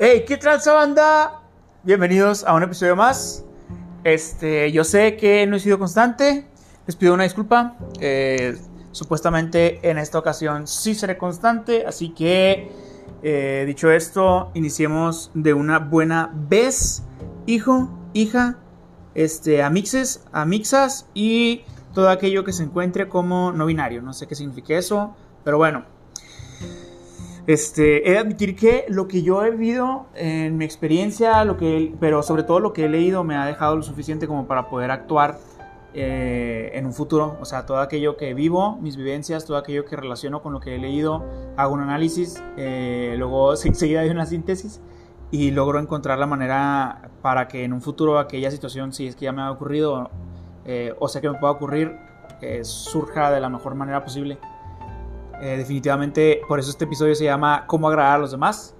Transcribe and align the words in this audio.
Hey, 0.00 0.24
¿qué 0.28 0.36
tal, 0.36 0.60
banda? 0.64 1.42
Bienvenidos 1.82 2.44
a 2.44 2.54
un 2.54 2.62
episodio 2.62 2.94
más. 2.94 3.44
Este, 4.04 4.70
yo 4.70 4.84
sé 4.84 5.16
que 5.16 5.44
no 5.48 5.56
he 5.56 5.58
sido 5.58 5.76
constante. 5.76 6.46
Les 6.86 6.94
pido 6.94 7.14
una 7.14 7.24
disculpa. 7.24 7.76
Eh, 7.98 8.56
supuestamente 8.92 9.80
en 9.90 9.98
esta 9.98 10.20
ocasión 10.20 10.68
sí 10.68 10.94
seré 10.94 11.18
constante. 11.18 11.84
Así 11.84 12.10
que, 12.10 12.70
eh, 13.24 13.64
dicho 13.66 13.90
esto, 13.90 14.52
iniciemos 14.54 15.32
de 15.34 15.52
una 15.52 15.80
buena 15.80 16.30
vez. 16.32 17.02
Hijo, 17.46 17.90
hija, 18.12 18.56
este, 19.16 19.64
amixes, 19.64 20.24
amixas 20.30 21.08
y 21.12 21.64
todo 21.92 22.08
aquello 22.08 22.44
que 22.44 22.52
se 22.52 22.62
encuentre 22.62 23.08
como 23.08 23.50
no 23.50 23.66
binario. 23.66 24.00
No 24.00 24.12
sé 24.12 24.28
qué 24.28 24.36
significa 24.36 24.74
eso, 24.74 25.16
pero 25.42 25.58
bueno. 25.58 25.97
Este, 27.48 28.06
he 28.06 28.12
de 28.12 28.18
admitir 28.18 28.54
que 28.54 28.84
lo 28.90 29.08
que 29.08 29.22
yo 29.22 29.42
he 29.42 29.50
vivido 29.50 30.04
en 30.14 30.58
mi 30.58 30.66
experiencia, 30.66 31.42
lo 31.46 31.56
que, 31.56 31.94
pero 31.98 32.22
sobre 32.22 32.42
todo 32.42 32.60
lo 32.60 32.74
que 32.74 32.84
he 32.84 32.90
leído, 32.90 33.24
me 33.24 33.36
ha 33.36 33.46
dejado 33.46 33.74
lo 33.74 33.82
suficiente 33.82 34.26
como 34.26 34.46
para 34.46 34.68
poder 34.68 34.90
actuar 34.90 35.38
eh, 35.94 36.70
en 36.74 36.84
un 36.84 36.92
futuro. 36.92 37.38
O 37.40 37.46
sea, 37.46 37.64
todo 37.64 37.78
aquello 37.78 38.18
que 38.18 38.34
vivo, 38.34 38.76
mis 38.82 38.98
vivencias, 38.98 39.46
todo 39.46 39.56
aquello 39.56 39.86
que 39.86 39.96
relaciono 39.96 40.42
con 40.42 40.52
lo 40.52 40.60
que 40.60 40.74
he 40.74 40.78
leído, 40.78 41.24
hago 41.56 41.72
un 41.72 41.80
análisis, 41.80 42.38
eh, 42.58 43.14
luego 43.16 43.56
seguida 43.56 44.02
de 44.02 44.10
una 44.10 44.26
síntesis 44.26 44.82
y 45.30 45.50
logro 45.50 45.78
encontrar 45.78 46.18
la 46.18 46.26
manera 46.26 47.08
para 47.22 47.48
que 47.48 47.64
en 47.64 47.72
un 47.72 47.80
futuro 47.80 48.18
aquella 48.18 48.50
situación, 48.50 48.92
si 48.92 49.06
es 49.06 49.16
que 49.16 49.24
ya 49.24 49.32
me 49.32 49.40
ha 49.40 49.50
ocurrido 49.50 50.10
eh, 50.66 50.94
o 50.98 51.08
sea 51.08 51.22
que 51.22 51.30
me 51.30 51.38
pueda 51.38 51.54
ocurrir, 51.54 51.96
surja 52.60 53.30
de 53.30 53.40
la 53.40 53.48
mejor 53.48 53.74
manera 53.74 54.04
posible. 54.04 54.38
Eh, 55.40 55.56
definitivamente, 55.56 56.40
por 56.48 56.58
eso 56.58 56.70
este 56.70 56.84
episodio 56.84 57.14
se 57.14 57.24
llama 57.24 57.64
Cómo 57.66 57.88
agradar 57.88 58.16
a 58.16 58.18
los 58.18 58.30
demás. 58.30 58.74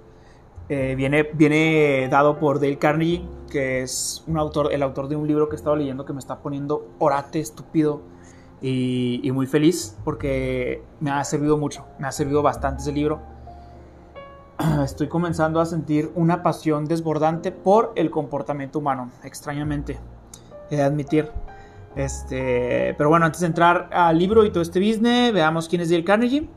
Eh, 0.67 0.93
viene, 0.95 1.23
viene 1.23 2.07
dado 2.09 2.37
por 2.37 2.59
Dale 2.59 2.77
Carnegie, 2.77 3.25
que 3.49 3.81
es 3.81 4.23
un 4.27 4.37
autor, 4.37 4.71
el 4.71 4.83
autor 4.83 5.07
de 5.07 5.15
un 5.15 5.27
libro 5.27 5.49
que 5.49 5.55
he 5.55 5.57
estado 5.57 5.75
leyendo 5.75 6.05
que 6.05 6.13
me 6.13 6.19
está 6.19 6.39
poniendo 6.39 6.87
orate 6.99 7.39
estúpido 7.39 8.01
y, 8.61 9.19
y 9.23 9.31
muy 9.31 9.47
feliz 9.47 9.97
porque 10.03 10.83
me 10.99 11.09
ha 11.09 11.23
servido 11.23 11.57
mucho, 11.57 11.85
me 11.97 12.07
ha 12.07 12.11
servido 12.11 12.43
bastante 12.43 12.83
ese 12.83 12.91
libro. 12.91 13.19
Estoy 14.83 15.07
comenzando 15.07 15.61
a 15.61 15.65
sentir 15.65 16.11
una 16.13 16.43
pasión 16.43 16.85
desbordante 16.85 17.51
por 17.51 17.93
el 17.95 18.11
comportamiento 18.11 18.79
humano, 18.79 19.09
extrañamente, 19.23 19.97
he 20.69 20.75
de 20.75 20.83
admitir. 20.83 21.31
Este, 21.95 22.93
pero 22.97 23.09
bueno, 23.09 23.25
antes 23.25 23.41
de 23.41 23.47
entrar 23.47 23.89
al 23.91 24.17
libro 24.17 24.45
y 24.45 24.51
todo 24.51 24.61
este 24.61 24.79
business, 24.79 25.33
veamos 25.33 25.67
quién 25.67 25.81
es 25.81 25.89
Dale 25.89 26.03
Carnegie. 26.03 26.47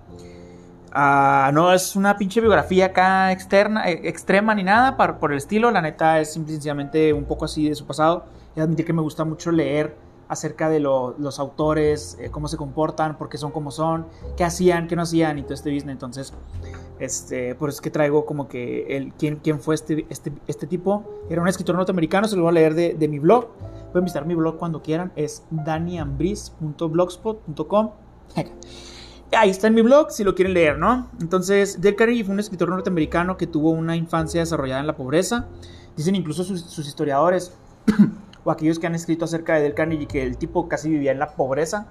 Ah, 0.94 1.50
no 1.55 1.72
es 1.72 1.97
una 1.97 2.19
pinche 2.19 2.41
biografía 2.41 2.86
acá 2.86 3.33
externa, 3.33 3.88
eh, 3.88 4.03
extrema 4.05 4.55
ni 4.55 4.62
nada 4.62 4.97
por 4.97 5.33
el 5.33 5.38
estilo. 5.38 5.70
La 5.70 5.80
neta 5.80 6.20
es 6.20 6.34
simplemente 6.34 7.12
un 7.12 7.25
poco 7.25 7.47
así 7.47 7.69
de 7.69 7.75
su 7.75 7.86
pasado. 7.86 8.27
Y 8.55 8.60
admitir 8.60 8.84
que 8.84 8.92
me 8.92 9.00
gusta 9.00 9.25
mucho 9.25 9.50
leer 9.50 9.97
acerca 10.28 10.70
de 10.70 10.80
los 10.80 11.38
autores, 11.38 12.16
eh, 12.20 12.30
cómo 12.30 12.48
se 12.48 12.56
comportan, 12.56 13.19
por 13.19 13.28
qué 13.28 13.36
son 13.36 13.50
como 13.50 13.70
son, 13.70 14.06
qué 14.36 14.44
hacían, 14.44 14.88
qué 14.88 14.97
no 14.97 15.03
hacían 15.03 15.38
y 15.38 15.42
todo 15.42 15.55
este 15.55 15.70
business. 15.72 15.92
Entonces, 15.92 16.33
este, 16.98 17.55
por 17.55 17.69
eso 17.69 17.77
es 17.77 17.80
que 17.83 17.91
traigo 17.91 18.25
como 18.25 18.48
que 18.48 18.97
el, 18.97 19.12
quién, 19.14 19.36
quién 19.36 19.60
fue 19.60 19.75
este, 19.75 20.06
este, 20.08 20.33
este 20.47 20.66
tipo. 20.66 21.05
Era 21.28 21.42
un 21.42 21.48
escritor 21.48 21.77
norteamericano, 21.77 22.28
se 22.28 22.36
lo 22.36 22.42
voy 22.42 22.50
a 22.50 22.53
leer 22.53 22.75
de, 22.75 22.94
de 22.94 23.08
mi 23.08 23.19
blog. 23.19 23.48
Pueden 23.92 24.04
visitar 24.04 24.26
mi 24.26 24.34
blog 24.34 24.56
cuando 24.56 24.82
quieran, 24.82 25.12
es 25.16 25.44
daniambris.blogspot.com. 25.50 27.90
Ahí 29.34 29.50
está 29.50 29.66
en 29.66 29.74
mi 29.74 29.82
blog 29.82 30.10
si 30.10 30.24
lo 30.24 30.34
quieren 30.34 30.54
leer, 30.54 30.78
¿no? 30.78 31.08
Entonces, 31.20 31.80
Dale 31.80 31.96
Carnegie 31.96 32.24
fue 32.24 32.34
un 32.34 32.40
escritor 32.40 32.68
norteamericano 32.68 33.36
que 33.36 33.46
tuvo 33.46 33.70
una 33.70 33.96
infancia 33.96 34.40
desarrollada 34.40 34.80
en 34.80 34.86
la 34.86 34.96
pobreza. 34.96 35.46
Dicen 35.96 36.14
incluso 36.14 36.44
sus, 36.44 36.78
historiadores 36.78 37.54
o 38.44 38.50
aquellos 38.50 38.78
que 38.78 38.86
han 38.86 38.94
escrito 38.94 39.25
acerca 39.25 39.54
de 39.54 39.62
Dale 39.62 39.75
Carnegie 39.75 40.06
que 40.06 40.22
el 40.22 40.36
tipo 40.36 40.69
casi 40.69 40.91
vivía 40.91 41.12
en 41.12 41.19
la 41.19 41.34
pobreza 41.34 41.86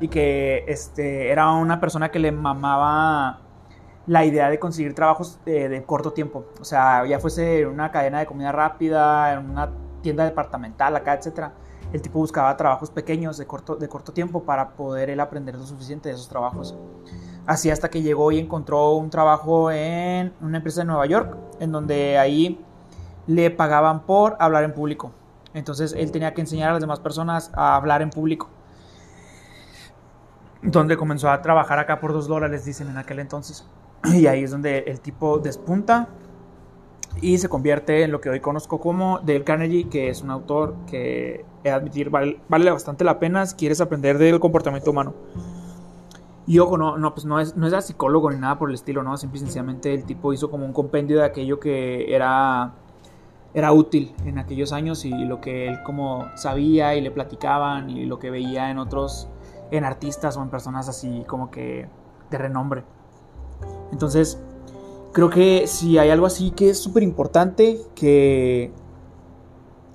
y 0.00 0.08
que 0.08 0.64
este, 0.68 1.30
era 1.30 1.50
una 1.52 1.80
persona 1.80 2.10
que 2.10 2.18
le 2.18 2.32
mamaba 2.32 3.40
la 4.06 4.24
idea 4.24 4.50
de 4.50 4.58
conseguir 4.58 4.94
trabajos 4.94 5.38
de, 5.44 5.68
de 5.68 5.84
corto 5.84 6.12
tiempo. 6.12 6.46
O 6.60 6.64
sea, 6.64 7.06
ya 7.06 7.18
fuese 7.18 7.66
una 7.66 7.90
cadena 7.90 8.20
de 8.20 8.26
comida 8.26 8.52
rápida, 8.52 9.34
en 9.34 9.50
una 9.50 9.70
tienda 10.04 10.24
departamental 10.24 10.94
acá, 10.94 11.14
etcétera. 11.14 11.54
El 11.92 12.02
tipo 12.02 12.18
buscaba 12.18 12.54
trabajos 12.56 12.90
pequeños 12.90 13.38
de 13.38 13.46
corto, 13.46 13.74
de 13.76 13.88
corto 13.88 14.12
tiempo 14.12 14.42
para 14.42 14.70
poder 14.76 15.08
él 15.10 15.18
aprender 15.18 15.56
lo 15.56 15.64
suficiente 15.64 16.10
de 16.10 16.14
esos 16.14 16.28
trabajos. 16.28 16.76
Así 17.46 17.70
hasta 17.70 17.88
que 17.88 18.02
llegó 18.02 18.30
y 18.30 18.38
encontró 18.38 18.92
un 18.92 19.10
trabajo 19.10 19.70
en 19.70 20.34
una 20.40 20.58
empresa 20.58 20.82
de 20.82 20.86
Nueva 20.86 21.06
York, 21.06 21.36
en 21.58 21.72
donde 21.72 22.18
ahí 22.18 22.62
le 23.26 23.50
pagaban 23.50 24.04
por 24.04 24.36
hablar 24.38 24.64
en 24.64 24.74
público. 24.74 25.12
Entonces 25.54 25.94
él 25.96 26.10
tenía 26.10 26.34
que 26.34 26.42
enseñar 26.42 26.70
a 26.70 26.72
las 26.72 26.80
demás 26.82 27.00
personas 27.00 27.50
a 27.54 27.76
hablar 27.76 28.02
en 28.02 28.10
público. 28.10 28.48
Donde 30.62 30.96
comenzó 30.96 31.30
a 31.30 31.40
trabajar 31.40 31.78
acá 31.78 31.98
por 32.00 32.12
dos 32.12 32.28
dólares, 32.28 32.64
dicen 32.64 32.88
en 32.88 32.98
aquel 32.98 33.20
entonces. 33.20 33.66
Y 34.04 34.26
ahí 34.26 34.44
es 34.44 34.50
donde 34.50 34.80
el 34.80 35.00
tipo 35.00 35.38
despunta 35.38 36.08
y 37.20 37.38
se 37.38 37.48
convierte 37.48 38.02
en 38.02 38.12
lo 38.12 38.20
que 38.20 38.28
hoy 38.28 38.40
conozco 38.40 38.80
como 38.80 39.18
Dale 39.20 39.44
Carnegie, 39.44 39.88
que 39.88 40.08
es 40.08 40.22
un 40.22 40.30
autor 40.30 40.74
que, 40.86 41.44
he 41.62 41.68
de 41.68 41.70
admitir, 41.70 42.10
vale, 42.10 42.38
bastante 42.48 43.04
la 43.04 43.18
pena 43.18 43.46
si 43.46 43.56
quieres 43.56 43.80
aprender 43.80 44.18
del 44.18 44.40
comportamiento 44.40 44.90
humano. 44.90 45.14
Y 46.46 46.58
ojo, 46.58 46.76
no, 46.76 46.98
no, 46.98 47.14
pues 47.14 47.24
no 47.24 47.40
es, 47.40 47.56
no 47.56 47.66
es 47.66 47.84
psicólogo 47.84 48.30
ni 48.30 48.38
nada 48.38 48.58
por 48.58 48.68
el 48.68 48.74
estilo, 48.74 49.02
¿no? 49.02 49.16
Simple 49.16 49.38
y 49.38 49.40
sencillamente 49.40 49.94
el 49.94 50.04
tipo 50.04 50.32
hizo 50.32 50.50
como 50.50 50.66
un 50.66 50.74
compendio 50.74 51.18
de 51.18 51.24
aquello 51.24 51.58
que 51.58 52.14
era, 52.14 52.74
era 53.54 53.72
útil 53.72 54.14
en 54.26 54.38
aquellos 54.38 54.74
años 54.74 55.06
y 55.06 55.10
lo 55.24 55.40
que 55.40 55.68
él 55.68 55.78
como 55.84 56.26
sabía 56.36 56.94
y 56.96 57.00
le 57.00 57.10
platicaban 57.10 57.88
y 57.88 58.04
lo 58.04 58.18
que 58.18 58.30
veía 58.30 58.70
en 58.70 58.78
otros, 58.78 59.28
en 59.70 59.84
artistas 59.84 60.36
o 60.36 60.42
en 60.42 60.50
personas 60.50 60.88
así 60.90 61.24
como 61.26 61.50
que 61.50 61.88
de 62.30 62.38
renombre. 62.38 62.84
Entonces, 63.90 64.38
creo 65.14 65.30
que 65.30 65.66
si 65.66 65.96
hay 65.96 66.10
algo 66.10 66.26
así 66.26 66.50
que 66.50 66.70
es 66.70 66.78
súper 66.78 67.02
importante, 67.02 67.80
que 67.94 68.72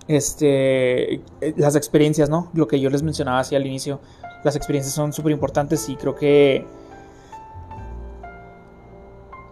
este, 0.08 1.16
eh, 1.16 1.22
las 1.58 1.76
experiencias, 1.76 2.30
¿no? 2.30 2.50
Lo 2.54 2.68
que 2.68 2.80
yo 2.80 2.90
les 2.90 3.04
mencionaba 3.04 3.40
así 3.40 3.56
al 3.56 3.68
inicio, 3.68 4.00
las 4.44 4.56
experiencias 4.56 4.96
son 4.96 5.14
súper 5.14 5.34
importantes 5.34 5.88
y 5.90 5.96
creo 5.98 6.16
que... 6.16 6.66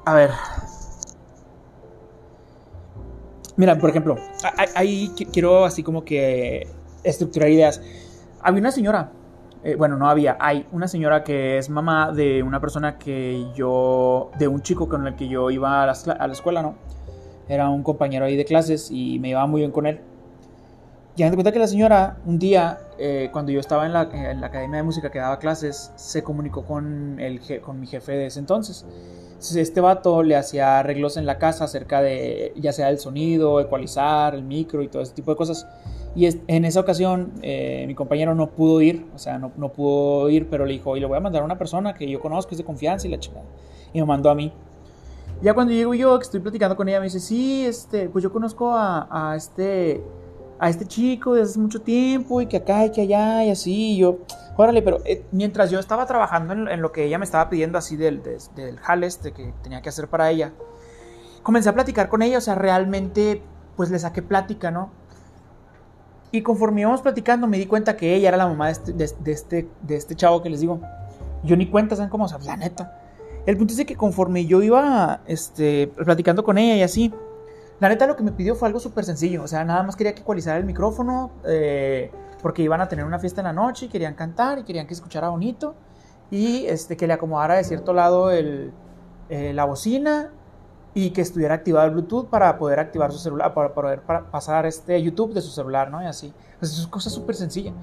A 0.05 0.13
ver. 0.15 0.31
Mira, 3.57 3.77
por 3.77 3.89
ejemplo, 3.89 4.15
ahí 4.73 5.11
quiero 5.33 5.65
así 5.65 5.83
como 5.83 6.05
que 6.05 6.65
estructurar 7.03 7.49
ideas. 7.49 7.81
Había 8.39 8.61
una 8.61 8.71
señora 8.71 9.11
eh, 9.63 9.75
bueno, 9.75 9.97
no 9.97 10.09
había, 10.09 10.37
hay 10.39 10.65
una 10.71 10.87
señora 10.87 11.23
que 11.23 11.57
es 11.57 11.69
mamá 11.69 12.11
de 12.11 12.43
una 12.43 12.59
persona 12.59 12.97
que 12.97 13.47
yo, 13.55 14.31
de 14.37 14.47
un 14.47 14.61
chico 14.61 14.87
con 14.87 15.07
el 15.07 15.15
que 15.15 15.27
yo 15.27 15.49
iba 15.49 15.83
a 15.83 15.85
la, 15.85 16.31
escuela, 16.31 16.61
¿no? 16.61 16.75
Era 17.49 17.69
un 17.69 17.83
compañero 17.83 18.25
ahí 18.25 18.35
de 18.35 18.45
clases 18.45 18.89
y 18.91 19.19
me 19.19 19.29
iba 19.29 19.45
muy 19.47 19.61
bien 19.61 19.71
con 19.71 19.87
él. 19.87 20.01
Ya 21.15 21.27
me 21.29 21.35
cuenta 21.35 21.51
que 21.51 21.57
la 21.59 21.67
señora, 21.67 22.17
un 22.25 22.37
día, 22.37 22.77
eh, 22.99 23.29
cuando 23.31 23.51
yo 23.51 23.59
estaba 23.59 23.87
en 23.87 23.93
la, 23.93 24.03
en 24.03 24.39
la, 24.39 24.47
academia 24.47 24.77
de 24.77 24.83
música 24.83 25.09
que 25.09 25.17
daba 25.17 25.39
clases, 25.39 25.91
se 25.95 26.21
comunicó 26.21 26.63
con, 26.63 27.19
el, 27.19 27.41
con 27.61 27.79
mi 27.79 27.87
jefe 27.87 28.11
de 28.11 28.27
ese. 28.27 28.39
Entonces, 28.39 28.85
este 29.55 29.81
vato 29.81 30.21
le 30.21 30.35
hacía 30.35 30.79
arreglos 30.79 31.17
en 31.17 31.25
la 31.25 31.39
casa 31.39 31.63
acerca 31.63 32.01
de, 32.01 32.53
ya 32.55 32.71
sea 32.71 32.89
el 32.89 32.99
sonido, 32.99 33.59
ecualizar, 33.59 34.35
el 34.35 34.43
micro 34.43 34.83
y 34.83 34.89
todo 34.89 35.01
ese 35.01 35.13
tipo 35.13 35.31
de 35.31 35.37
cosas. 35.37 35.65
Y 36.17 36.27
en 36.47 36.65
esa 36.65 36.79
ocasión 36.79 37.33
eh, 37.43 37.83
mi 37.85 37.93
compañero 37.93 38.33
no 38.33 38.49
pudo 38.49 38.81
ir, 38.81 39.05
o 39.13 39.19
sea, 39.19 39.37
no, 39.37 39.51
no, 39.55 39.69
pudo 39.69 40.31
ir, 40.31 40.49
pero 40.49 40.65
le 40.65 40.73
dijo, 40.73 40.97
y 40.97 40.99
le 40.99 41.05
voy 41.05 41.15
a 41.15 41.19
mandar 41.19 41.43
a 41.43 41.45
una 41.45 41.59
persona 41.59 41.93
que 41.93 42.09
yo 42.09 42.19
conozco, 42.19 42.53
es 42.53 42.57
de 42.57 42.63
confianza 42.63 43.05
y 43.05 43.11
la 43.11 43.19
chingada. 43.19 43.45
Y 43.93 43.99
me 43.99 44.07
mandó 44.07 44.31
a 44.31 44.33
mí. 44.33 44.51
Ya 45.43 45.53
cuando 45.53 45.73
llego 45.73 45.93
yo, 45.93 46.17
que 46.17 46.23
estoy 46.23 46.39
platicando 46.39 46.75
con 46.75 46.89
ella, 46.89 46.97
me 46.99 47.03
dice, 47.03 47.19
sí, 47.19 47.67
este, 47.67 48.09
pues 48.09 48.23
yo 48.23 48.33
conozco 48.33 48.71
a, 48.73 49.07
a 49.11 49.35
este, 49.35 50.03
a 50.57 50.69
este 50.69 50.87
chico 50.87 51.35
desde 51.35 51.51
hace 51.51 51.59
mucho 51.59 51.83
tiempo 51.83 52.41
y 52.41 52.47
que 52.47 52.57
acá 52.57 52.83
y 52.83 52.91
que 52.91 53.01
allá 53.01 53.45
y 53.45 53.51
así. 53.51 53.91
Y 53.91 53.97
yo, 53.97 54.17
órale, 54.55 54.81
pero 54.81 54.97
eh, 55.05 55.23
mientras 55.31 55.69
yo 55.69 55.79
estaba 55.79 56.07
trabajando 56.07 56.53
en, 56.53 56.81
lo 56.81 56.91
que 56.91 57.05
ella 57.05 57.19
me 57.19 57.25
estaba 57.25 57.47
pidiendo 57.47 57.77
así 57.77 57.95
del, 57.95 58.23
del, 58.23 58.39
del 58.55 58.79
jale 58.79 59.05
este 59.05 59.33
que 59.33 59.53
tenía 59.61 59.83
que 59.83 59.89
hacer 59.89 60.07
para 60.07 60.31
ella, 60.31 60.51
comencé 61.43 61.69
a 61.69 61.75
platicar 61.75 62.09
con 62.09 62.23
ella, 62.23 62.39
o 62.39 62.41
sea, 62.41 62.55
realmente, 62.55 63.43
pues 63.75 63.91
le 63.91 63.99
saqué 63.99 64.23
plática, 64.23 64.71
¿no? 64.71 64.89
Y 66.31 66.41
conforme 66.41 66.81
íbamos 66.81 67.01
platicando, 67.01 67.47
me 67.47 67.57
di 67.57 67.65
cuenta 67.65 67.95
que 67.95 68.13
ella 68.13 68.29
era 68.29 68.37
la 68.37 68.47
mamá 68.47 68.67
de 68.67 68.71
este, 68.73 68.93
de, 68.93 69.31
este, 69.31 69.69
de 69.81 69.95
este 69.95 70.15
chavo 70.15 70.41
que 70.41 70.49
les 70.49 70.59
digo. 70.59 70.81
Yo 71.43 71.55
ni 71.55 71.67
cuenta, 71.67 71.95
¿saben 71.95 72.09
cómo? 72.09 72.25
O 72.25 72.39
la 72.45 72.57
neta. 72.57 72.99
El 73.45 73.55
punto 73.55 73.73
es 73.73 73.85
que 73.85 73.95
conforme 73.95 74.45
yo 74.45 74.61
iba 74.61 75.21
este, 75.25 75.87
platicando 75.87 76.43
con 76.43 76.57
ella 76.57 76.75
y 76.75 76.81
así, 76.81 77.13
la 77.79 77.87
neta 77.87 78.05
lo 78.05 78.17
que 78.17 78.23
me 78.23 78.33
pidió 78.33 78.55
fue 78.55 78.67
algo 78.67 78.79
súper 78.79 79.05
sencillo. 79.05 79.43
O 79.43 79.47
sea, 79.47 79.63
nada 79.63 79.83
más 79.83 79.95
quería 79.95 80.13
que 80.13 80.21
ecualizara 80.21 80.57
el 80.57 80.65
micrófono, 80.65 81.31
eh, 81.45 82.11
porque 82.41 82.61
iban 82.61 82.81
a 82.81 82.89
tener 82.89 83.05
una 83.05 83.19
fiesta 83.19 83.41
en 83.41 83.45
la 83.45 83.53
noche 83.53 83.85
y 83.85 83.89
querían 83.89 84.15
cantar 84.15 84.59
y 84.59 84.63
querían 84.63 84.85
que 84.85 84.93
escuchara 84.93 85.29
bonito. 85.29 85.75
Y 86.29 86.65
este, 86.65 86.97
que 86.97 87.07
le 87.07 87.13
acomodara 87.13 87.55
de 87.55 87.63
cierto 87.63 87.93
lado 87.93 88.31
el, 88.31 88.73
eh, 89.29 89.53
la 89.53 89.63
bocina 89.63 90.31
y 90.93 91.11
que 91.11 91.21
estuviera 91.21 91.53
activado 91.53 91.85
el 91.85 91.91
Bluetooth 91.91 92.27
para 92.27 92.57
poder 92.57 92.79
activar 92.79 93.11
su 93.11 93.19
celular, 93.19 93.53
para 93.53 93.73
poder 93.73 94.01
pasar 94.31 94.65
este 94.65 95.01
YouTube 95.01 95.33
de 95.33 95.41
su 95.41 95.51
celular, 95.51 95.91
¿no? 95.91 96.01
Y 96.01 96.05
así. 96.05 96.33
Pues 96.59 96.71
eso 96.71 96.81
es 96.81 96.87
cosa 96.87 97.09
súper 97.09 97.35
sencilla. 97.35 97.73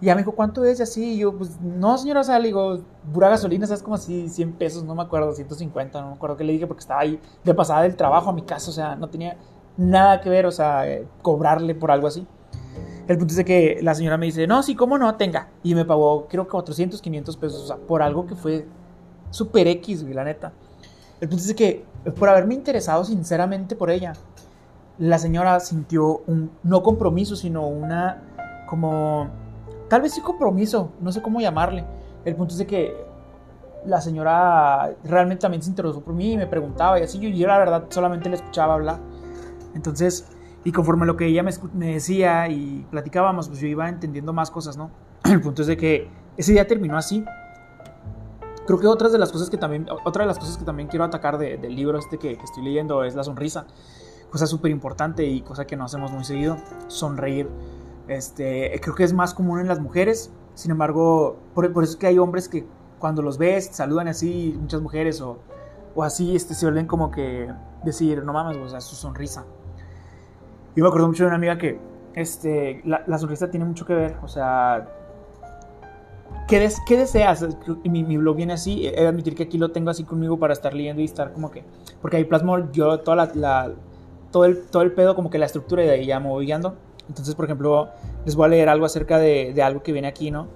Y 0.00 0.06
ya 0.06 0.14
me 0.14 0.20
dijo, 0.20 0.32
¿cuánto 0.32 0.64
es? 0.64 0.78
Y 0.78 0.82
así, 0.82 1.14
y 1.14 1.18
yo, 1.18 1.36
pues, 1.36 1.58
no, 1.60 1.96
señora, 1.96 2.20
o 2.20 2.24
sea, 2.24 2.38
le 2.38 2.48
digo, 2.48 2.80
pura 3.12 3.28
gasolina, 3.30 3.66
¿sabes? 3.66 3.82
Como 3.82 3.94
así, 3.94 4.28
100 4.28 4.52
pesos, 4.54 4.84
no 4.84 4.94
me 4.94 5.02
acuerdo, 5.02 5.32
150, 5.32 6.00
no 6.00 6.08
me 6.08 6.14
acuerdo 6.14 6.36
qué 6.36 6.44
le 6.44 6.52
dije, 6.52 6.66
porque 6.66 6.80
estaba 6.80 7.00
ahí 7.00 7.20
de 7.44 7.54
pasada 7.54 7.82
del 7.82 7.96
trabajo 7.96 8.30
a 8.30 8.32
mi 8.32 8.42
casa, 8.42 8.70
o 8.70 8.74
sea, 8.74 8.94
no 8.94 9.08
tenía 9.08 9.38
nada 9.78 10.20
que 10.20 10.28
ver, 10.28 10.44
o 10.44 10.52
sea, 10.52 10.86
eh, 10.86 11.06
cobrarle 11.22 11.74
por 11.74 11.90
algo 11.90 12.06
así. 12.06 12.26
El 13.08 13.18
punto 13.18 13.34
es 13.34 13.44
que 13.44 13.78
la 13.82 13.94
señora 13.94 14.18
me 14.18 14.26
dice, 14.26 14.46
no, 14.46 14.62
sí, 14.62 14.74
cómo 14.74 14.98
no, 14.98 15.14
tenga. 15.14 15.48
Y 15.62 15.74
me 15.74 15.84
pagó, 15.84 16.26
creo 16.28 16.44
que 16.44 16.50
400, 16.50 17.00
500 17.00 17.36
pesos, 17.36 17.62
o 17.62 17.66
sea, 17.66 17.76
por 17.76 18.02
algo 18.02 18.26
que 18.26 18.34
fue 18.34 18.66
súper 19.30 19.68
X, 19.68 20.02
la 20.02 20.24
neta. 20.24 20.52
El 21.20 21.28
punto 21.28 21.44
es 21.44 21.54
que 21.54 21.84
por 22.18 22.28
haberme 22.28 22.54
interesado 22.54 23.04
sinceramente 23.04 23.74
por 23.74 23.90
ella, 23.90 24.12
la 24.98 25.18
señora 25.18 25.58
sintió 25.60 26.22
un 26.26 26.50
no 26.62 26.82
compromiso, 26.82 27.36
sino 27.36 27.66
una 27.66 28.22
como 28.66 29.28
tal 29.88 30.02
vez 30.02 30.14
sí 30.14 30.20
compromiso, 30.20 30.92
no 31.00 31.12
sé 31.12 31.22
cómo 31.22 31.40
llamarle. 31.40 31.84
El 32.24 32.34
punto 32.34 32.54
es 32.54 32.66
que 32.66 32.94
la 33.86 34.00
señora 34.00 34.94
realmente 35.04 35.42
también 35.42 35.62
se 35.62 35.70
interesó 35.70 36.00
por 36.00 36.12
mí 36.12 36.32
y 36.32 36.36
me 36.36 36.46
preguntaba 36.46 36.98
y 36.98 37.04
así 37.04 37.18
yo, 37.18 37.28
yo 37.28 37.46
la 37.46 37.58
verdad 37.58 37.84
solamente 37.88 38.28
le 38.28 38.36
escuchaba 38.36 38.74
hablar. 38.74 38.98
Entonces, 39.74 40.26
y 40.64 40.72
conforme 40.72 41.06
lo 41.06 41.16
que 41.16 41.26
ella 41.26 41.42
me, 41.42 41.52
me, 41.74 41.94
decía 41.94 42.48
y 42.48 42.84
platicábamos, 42.90 43.48
pues 43.48 43.60
yo 43.60 43.68
iba 43.68 43.88
entendiendo 43.88 44.32
más 44.32 44.50
cosas, 44.50 44.76
¿no? 44.76 44.90
El 45.24 45.40
punto 45.40 45.62
es 45.62 45.68
de 45.68 45.76
que 45.76 46.08
ese 46.36 46.52
día 46.52 46.66
terminó 46.66 46.96
así 46.96 47.24
Creo 48.66 48.80
que 48.80 48.88
otras 48.88 49.12
de 49.12 49.18
las 49.18 49.30
cosas 49.30 49.48
que 49.48 49.56
también, 49.56 49.86
otra 50.04 50.24
de 50.24 50.26
las 50.26 50.38
cosas 50.38 50.58
que 50.58 50.64
también 50.64 50.88
quiero 50.88 51.04
atacar 51.04 51.38
del 51.38 51.74
libro 51.74 51.98
este 51.98 52.18
que, 52.18 52.32
estoy 52.32 52.64
leyendo 52.64 53.04
es 53.04 53.14
la 53.14 53.22
sonrisa. 53.22 53.66
Cosa 54.30 54.46
súper 54.48 54.72
importante 54.72 55.24
y 55.24 55.40
cosa 55.42 55.66
que 55.66 55.76
no 55.76 55.84
hacemos 55.84 56.10
muy 56.10 56.24
seguido, 56.24 56.56
sonreír. 56.88 57.48
Este, 58.08 58.78
creo 58.82 58.96
que 58.96 59.04
es 59.04 59.12
más 59.12 59.34
común 59.34 59.60
en 59.60 59.68
las 59.68 59.78
mujeres, 59.78 60.32
sin 60.54 60.72
embargo, 60.72 61.36
por, 61.54 61.66
eso 61.66 61.92
es 61.92 61.96
que 61.96 62.08
hay 62.08 62.18
hombres 62.18 62.48
que 62.48 62.66
cuando 62.98 63.22
los 63.22 63.38
ves 63.38 63.68
saludan 63.72 64.08
así, 64.08 64.56
muchas 64.58 64.80
mujeres 64.80 65.20
o, 65.20 65.38
o 65.94 66.02
así, 66.02 66.34
este, 66.34 66.54
se 66.54 66.66
vuelven 66.66 66.86
como 66.86 67.10
que 67.12 67.52
decir, 67.84 68.24
no 68.24 68.32
mames, 68.32 68.56
o 68.56 68.68
sea, 68.68 68.80
su 68.80 68.96
sonrisa. 68.96 69.44
Yo 70.74 70.82
me 70.82 70.88
acuerdo 70.88 71.06
mucho 71.06 71.22
de 71.22 71.28
una 71.28 71.36
amiga 71.36 71.56
que 71.56 71.78
este, 72.14 72.82
la, 72.84 73.04
la 73.06 73.18
sonrisa 73.18 73.48
tiene 73.48 73.64
mucho 73.64 73.86
que 73.86 73.94
ver, 73.94 74.16
o 74.22 74.28
sea, 74.28 74.88
¿Qué, 76.46 76.60
deseas? 76.96 77.44
Mi, 77.84 78.04
mi, 78.04 78.16
blog 78.18 78.36
viene 78.36 78.52
así, 78.52 78.86
he 78.86 78.92
de 78.92 79.06
admitir 79.08 79.34
que 79.34 79.42
aquí 79.44 79.58
lo 79.58 79.72
tengo 79.72 79.90
así 79.90 80.04
conmigo 80.04 80.38
para 80.38 80.52
estar 80.52 80.74
leyendo 80.74 81.02
y 81.02 81.04
estar 81.04 81.32
como 81.32 81.50
que, 81.50 81.64
porque 82.00 82.18
ahí 82.18 82.24
plasmo 82.24 82.70
yo 82.70 83.00
toda 83.00 83.28
la, 83.34 83.72
todo, 84.30 84.44
el, 84.44 84.62
todo 84.66 84.82
el 84.82 84.92
pedo, 84.92 85.16
como 85.16 85.28
que 85.28 85.38
la 85.38 85.46
estructura 85.46 85.82
y 85.82 85.86
de 85.86 85.92
ahí 85.94 86.06
ya 86.06 86.20
me 86.20 86.28
voy 86.28 86.46
guiando. 86.46 86.76
Entonces, 87.08 87.34
por 87.34 87.46
ejemplo, 87.46 87.88
les 88.24 88.36
voy 88.36 88.46
a 88.46 88.48
leer 88.48 88.68
algo 88.68 88.86
acerca 88.86 89.18
de, 89.18 89.52
de 89.54 89.62
algo 89.62 89.82
que 89.82 89.90
viene 89.92 90.06
aquí, 90.06 90.30
¿no? 90.30 90.46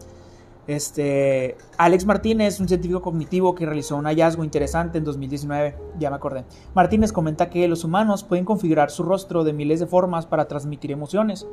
Este, 0.69 1.57
Alex 1.79 2.07
Martínez, 2.07 2.61
un 2.61 2.69
científico 2.69 3.03
cognitivo 3.03 3.57
que 3.57 3.67
realizó 3.67 3.97
un 3.97 4.05
hallazgo 4.05 4.45
interesante 4.45 4.99
en 4.99 5.05
2019, 5.05 5.75
ya 5.99 6.11
me 6.11 6.17
acordé. 6.17 6.45
Martínez 6.75 7.11
comenta 7.11 7.51
que 7.51 7.67
los 7.67 7.83
humanos 7.83 8.23
pueden 8.23 8.45
configurar 8.45 8.93
su 8.93 9.03
rostro 9.03 9.43
de 9.43 9.53
miles 9.53 9.81
de 9.81 9.87
formas 9.87 10.27
para 10.27 10.47
transmitir 10.47 10.93
emociones 10.93 11.49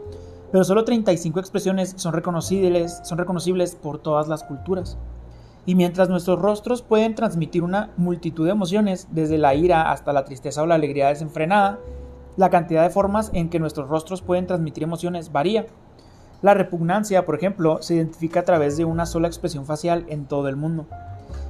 pero 0.52 0.64
solo 0.64 0.86
35 0.86 1.40
expresiones 1.40 1.94
son 1.98 2.14
reconocibles, 2.14 3.02
son 3.04 3.18
reconocibles 3.18 3.76
por 3.76 4.00
todas 4.00 4.28
las 4.28 4.44
culturas. 4.44 4.98
Y 5.66 5.76
mientras 5.76 6.08
nuestros 6.08 6.40
rostros 6.40 6.82
pueden 6.82 7.14
transmitir 7.14 7.62
una 7.62 7.92
multitud 7.98 8.46
de 8.46 8.52
emociones, 8.52 9.08
desde 9.12 9.38
la 9.38 9.54
ira 9.54 9.92
hasta 9.92 10.14
la 10.14 10.24
tristeza 10.24 10.62
o 10.62 10.66
la 10.66 10.76
alegría 10.76 11.10
desenfrenada, 11.10 11.80
la 12.38 12.50
cantidad 12.50 12.84
de 12.84 12.90
formas 12.90 13.32
en 13.34 13.50
que 13.50 13.60
nuestros 13.60 13.90
rostros 13.90 14.22
pueden 14.22 14.48
transmitir 14.48 14.84
emociones 14.84 15.32
varía. 15.32 15.66
La 16.42 16.54
repugnancia, 16.54 17.26
por 17.26 17.36
ejemplo, 17.36 17.82
se 17.82 17.96
identifica 17.96 18.42
a 18.42 18.46
través 18.46 18.78
de 18.78 18.86
una 18.86 19.06
sola 19.06 19.28
expresión 19.28 19.66
facial 19.66 20.06
en 20.08 20.26
todo 20.26 20.48
el 20.48 20.56
mundo. 20.56 20.86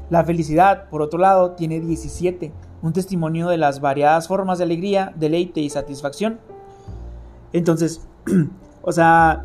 La 0.09 0.23
felicidad, 0.23 0.89
por 0.89 1.01
otro 1.01 1.19
lado, 1.19 1.51
tiene 1.51 1.79
17, 1.81 2.53
un 2.81 2.93
testimonio 2.93 3.49
de 3.49 3.57
las 3.57 3.81
variadas 3.81 4.27
formas 4.27 4.57
de 4.57 4.63
alegría, 4.63 5.13
deleite 5.15 5.59
y 5.59 5.69
satisfacción. 5.69 6.39
Entonces, 7.51 8.07
O 8.87 8.91
sea, 8.93 9.43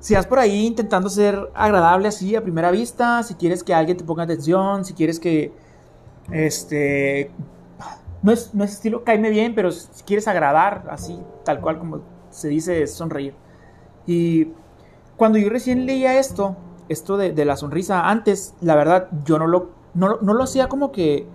si 0.00 0.14
vas 0.14 0.26
por 0.26 0.38
ahí 0.38 0.66
intentando 0.66 1.08
ser 1.08 1.48
agradable 1.54 2.08
así 2.08 2.36
a 2.36 2.42
primera 2.42 2.70
vista, 2.70 3.22
si 3.22 3.36
quieres 3.36 3.64
que 3.64 3.72
alguien 3.72 3.96
te 3.96 4.04
ponga 4.04 4.24
atención, 4.24 4.84
si 4.84 4.92
quieres 4.92 5.18
que, 5.18 5.50
este, 6.30 7.30
no 8.20 8.32
es, 8.32 8.52
no 8.52 8.64
es 8.64 8.72
estilo 8.72 9.02
caime 9.02 9.30
bien, 9.30 9.54
pero 9.54 9.70
si 9.72 10.02
quieres 10.04 10.28
agradar, 10.28 10.84
así, 10.90 11.18
tal 11.42 11.62
cual 11.62 11.78
como 11.78 12.02
se 12.28 12.48
dice, 12.48 12.82
es 12.82 12.92
sonreír. 12.92 13.32
Y 14.06 14.48
cuando 15.16 15.38
yo 15.38 15.48
recién 15.48 15.86
leía 15.86 16.18
esto, 16.18 16.54
esto 16.90 17.16
de, 17.16 17.44
la 17.46 17.56
sonrisa, 17.56 18.10
antes, 18.10 18.54
la 18.60 18.74
verdad, 18.74 19.08
yo 19.24 19.38
no 19.38 19.46
lo, 19.46 19.70
no, 19.94 20.18
no 20.20 20.34
lo 20.34 20.44
hacía 20.44 20.68
como 20.68 20.92
que, 20.92 21.26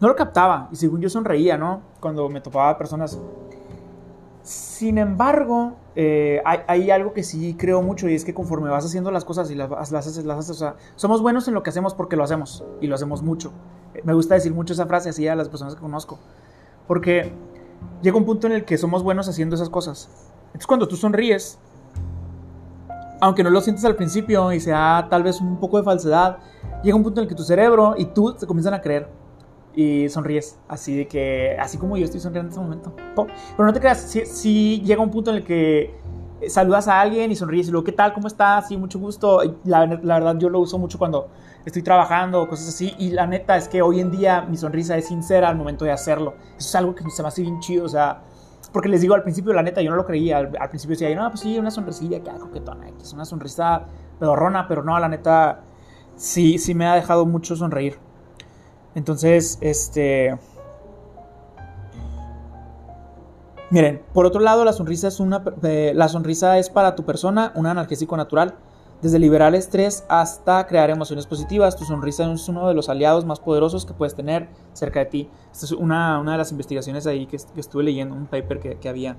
no 0.00 0.06
lo 0.06 0.14
captaba, 0.14 0.68
y 0.70 0.76
según 0.76 1.00
yo 1.00 1.10
sonreía, 1.10 1.58
¿no? 1.58 1.80
Cuando 1.98 2.28
me 2.28 2.40
topaba 2.40 2.78
personas 2.78 3.18
sin 4.44 4.98
embargo, 4.98 5.72
eh, 5.96 6.42
hay, 6.44 6.90
algo 6.90 7.12
que 7.12 7.22
sí 7.22 7.54
creo 7.56 7.80
mucho 7.80 8.08
y 8.08 8.14
es 8.14 8.24
que 8.24 8.34
conforme 8.34 8.68
vas 8.68 8.84
haciendo 8.84 9.12
las 9.12 9.24
cosas 9.24 9.50
y 9.50 9.54
las, 9.54 9.70
haces, 9.70 10.24
las 10.24 10.38
haces, 10.38 10.50
o 10.50 10.54
sea, 10.54 10.74
somos 10.96 11.22
buenos 11.22 11.46
en 11.46 11.54
lo 11.54 11.62
que 11.62 11.70
hacemos 11.70 11.94
porque 11.94 12.16
lo 12.16 12.24
hacemos 12.24 12.64
y 12.80 12.88
lo 12.88 12.96
hacemos 12.96 13.22
mucho. 13.22 13.52
Eh, 13.94 14.02
me 14.04 14.12
gusta 14.12 14.34
decir 14.34 14.52
mucho 14.52 14.72
esa 14.72 14.86
frase 14.86 15.10
así 15.10 15.28
a 15.28 15.36
las 15.36 15.48
personas 15.48 15.76
que 15.76 15.80
conozco, 15.80 16.18
porque 16.88 17.32
llega 18.02 18.16
un 18.16 18.24
punto 18.24 18.48
en 18.48 18.54
el 18.54 18.64
que 18.64 18.76
somos 18.76 19.04
buenos 19.04 19.28
haciendo 19.28 19.54
esas 19.54 19.70
cosas. 19.70 20.08
Entonces 20.46 20.66
cuando 20.66 20.88
tú 20.88 20.96
sonríes, 20.96 21.58
aunque 23.20 23.44
no 23.44 23.50
lo 23.50 23.60
sientes 23.60 23.84
al 23.84 23.94
principio 23.94 24.52
y 24.52 24.58
sea 24.58 25.06
tal 25.08 25.22
vez 25.22 25.40
un 25.40 25.60
poco 25.60 25.78
de 25.78 25.84
falsedad, 25.84 26.38
llega 26.82 26.96
un 26.96 27.04
punto 27.04 27.20
en 27.20 27.24
el 27.24 27.28
que 27.28 27.36
tu 27.36 27.44
cerebro 27.44 27.94
y 27.96 28.06
tú 28.06 28.34
se 28.36 28.48
comienzan 28.48 28.74
a 28.74 28.80
creer 28.80 29.08
y 29.76 30.08
sonríes, 30.08 30.58
así 30.68 30.96
de 30.96 31.08
que, 31.08 31.56
así 31.58 31.78
como 31.78 31.96
yo 31.96 32.04
estoy 32.04 32.20
sonriendo 32.20 32.48
en 32.48 32.50
este 32.50 32.60
momento. 32.60 32.94
Pero 33.56 33.66
no 33.66 33.72
te 33.72 33.80
creas, 33.80 34.00
si, 34.00 34.80
llega 34.82 35.02
un 35.02 35.10
punto 35.10 35.30
en 35.30 35.38
el 35.38 35.44
que 35.44 35.94
saludas 36.48 36.88
a 36.88 37.00
alguien 37.00 37.30
y 37.30 37.36
sonríes 37.36 37.68
y 37.68 37.70
luego, 37.70 37.84
¿qué 37.84 37.92
tal? 37.92 38.12
¿Cómo 38.12 38.28
estás? 38.28 38.68
Sí, 38.68 38.76
mucho 38.76 38.98
gusto. 38.98 39.40
La, 39.64 39.86
la, 39.86 40.14
verdad, 40.14 40.36
yo 40.38 40.48
lo 40.48 40.60
uso 40.60 40.78
mucho 40.78 40.98
cuando 40.98 41.28
estoy 41.64 41.82
trabajando 41.82 42.42
o 42.42 42.48
cosas 42.48 42.68
así. 42.68 42.94
Y 42.98 43.10
la 43.10 43.26
neta 43.26 43.56
es 43.56 43.68
que 43.68 43.82
hoy 43.82 44.00
en 44.00 44.10
día 44.10 44.42
mi 44.42 44.56
sonrisa 44.56 44.96
es 44.96 45.06
sincera 45.06 45.48
al 45.48 45.56
momento 45.56 45.84
de 45.84 45.92
hacerlo. 45.92 46.34
Eso 46.56 46.68
es 46.68 46.74
algo 46.74 46.94
que 46.94 47.08
se 47.10 47.22
me 47.22 47.28
hace 47.28 47.42
bien 47.42 47.60
chido, 47.60 47.84
o 47.84 47.88
sea, 47.88 48.22
porque 48.72 48.88
les 48.88 49.00
digo 49.00 49.14
al 49.14 49.22
principio, 49.22 49.52
la 49.52 49.62
neta, 49.62 49.80
yo 49.82 49.90
no 49.90 49.96
lo 49.96 50.04
creía. 50.04 50.38
Al, 50.38 50.68
principio 50.68 50.96
decía, 50.96 51.14
no, 51.14 51.28
pues 51.30 51.40
sí, 51.40 51.58
una 51.58 51.70
sonrisilla, 51.70 52.22
que 52.22 52.30
coquetona, 52.30 52.86
que 52.86 53.02
es 53.02 53.12
una 53.12 53.24
sonrisa 53.24 53.86
pedorrona, 54.18 54.66
pero 54.68 54.82
no, 54.82 54.98
la 54.98 55.08
neta, 55.08 55.60
sí, 56.16 56.58
sí 56.58 56.74
me 56.74 56.86
ha 56.86 56.94
dejado 56.94 57.24
mucho 57.24 57.56
sonreír. 57.56 57.98
Entonces, 58.94 59.58
este... 59.60 60.36
Miren, 63.70 64.02
por 64.12 64.26
otro 64.26 64.40
lado, 64.40 64.64
la 64.64 64.72
sonrisa 64.72 65.08
es, 65.08 65.18
una, 65.18 65.42
eh, 65.62 65.92
la 65.94 66.08
sonrisa 66.08 66.58
es 66.58 66.70
para 66.70 66.94
tu 66.94 67.04
persona 67.04 67.52
un 67.56 67.66
analgésico 67.66 68.16
natural. 68.16 68.54
Desde 69.02 69.18
liberar 69.18 69.54
estrés 69.54 70.04
hasta 70.08 70.66
crear 70.66 70.90
emociones 70.90 71.26
positivas, 71.26 71.76
tu 71.76 71.84
sonrisa 71.84 72.30
es 72.32 72.48
uno 72.48 72.68
de 72.68 72.74
los 72.74 72.88
aliados 72.88 73.24
más 73.24 73.40
poderosos 73.40 73.84
que 73.84 73.92
puedes 73.92 74.14
tener 74.14 74.48
cerca 74.72 75.00
de 75.00 75.06
ti. 75.06 75.30
Esta 75.52 75.66
es 75.66 75.72
una, 75.72 76.22
de 76.22 76.38
las 76.38 76.52
investigaciones 76.52 77.06
ahí 77.06 77.26
que, 77.26 77.36
estuve 77.36 77.82
leyendo, 77.82 78.14
un 78.14 78.26
paper 78.26 78.78
que 78.78 78.88
había. 78.88 79.16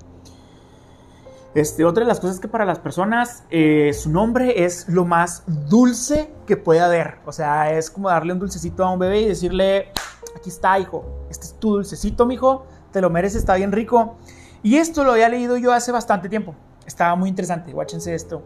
Este, 1.56 1.86
otra 1.86 2.04
de 2.04 2.08
las 2.08 2.20
cosas 2.20 2.38
que 2.38 2.48
para 2.48 2.66
las 2.66 2.80
personas 2.80 3.42
eh, 3.48 3.90
su 3.94 4.10
nombre 4.10 4.66
es 4.66 4.90
lo 4.90 5.06
más 5.06 5.42
dulce 5.70 6.30
que 6.46 6.58
puede 6.58 6.80
haber. 6.80 7.14
O 7.24 7.32
sea, 7.32 7.72
es 7.72 7.90
como 7.90 8.10
darle 8.10 8.34
un 8.34 8.38
dulcecito 8.38 8.84
a 8.84 8.92
un 8.92 8.98
bebé 8.98 9.22
y 9.22 9.28
decirle, 9.28 9.88
aquí 10.36 10.50
está, 10.50 10.78
hijo, 10.78 11.06
este 11.30 11.46
es 11.46 11.54
tu 11.54 11.70
dulcecito, 11.70 12.26
mijo, 12.26 12.66
te 12.92 13.00
lo 13.00 13.08
mereces, 13.08 13.38
está 13.38 13.54
bien 13.54 13.72
rico. 13.72 14.18
Y 14.62 14.76
esto 14.76 15.02
lo 15.02 15.12
había 15.12 15.30
leído 15.30 15.56
yo 15.56 15.72
hace 15.72 15.92
bastante 15.92 16.28
tiempo. 16.28 16.54
Estaba 16.84 17.16
muy 17.16 17.30
interesante, 17.30 17.72
guáchense 17.72 18.14
esto. 18.14 18.42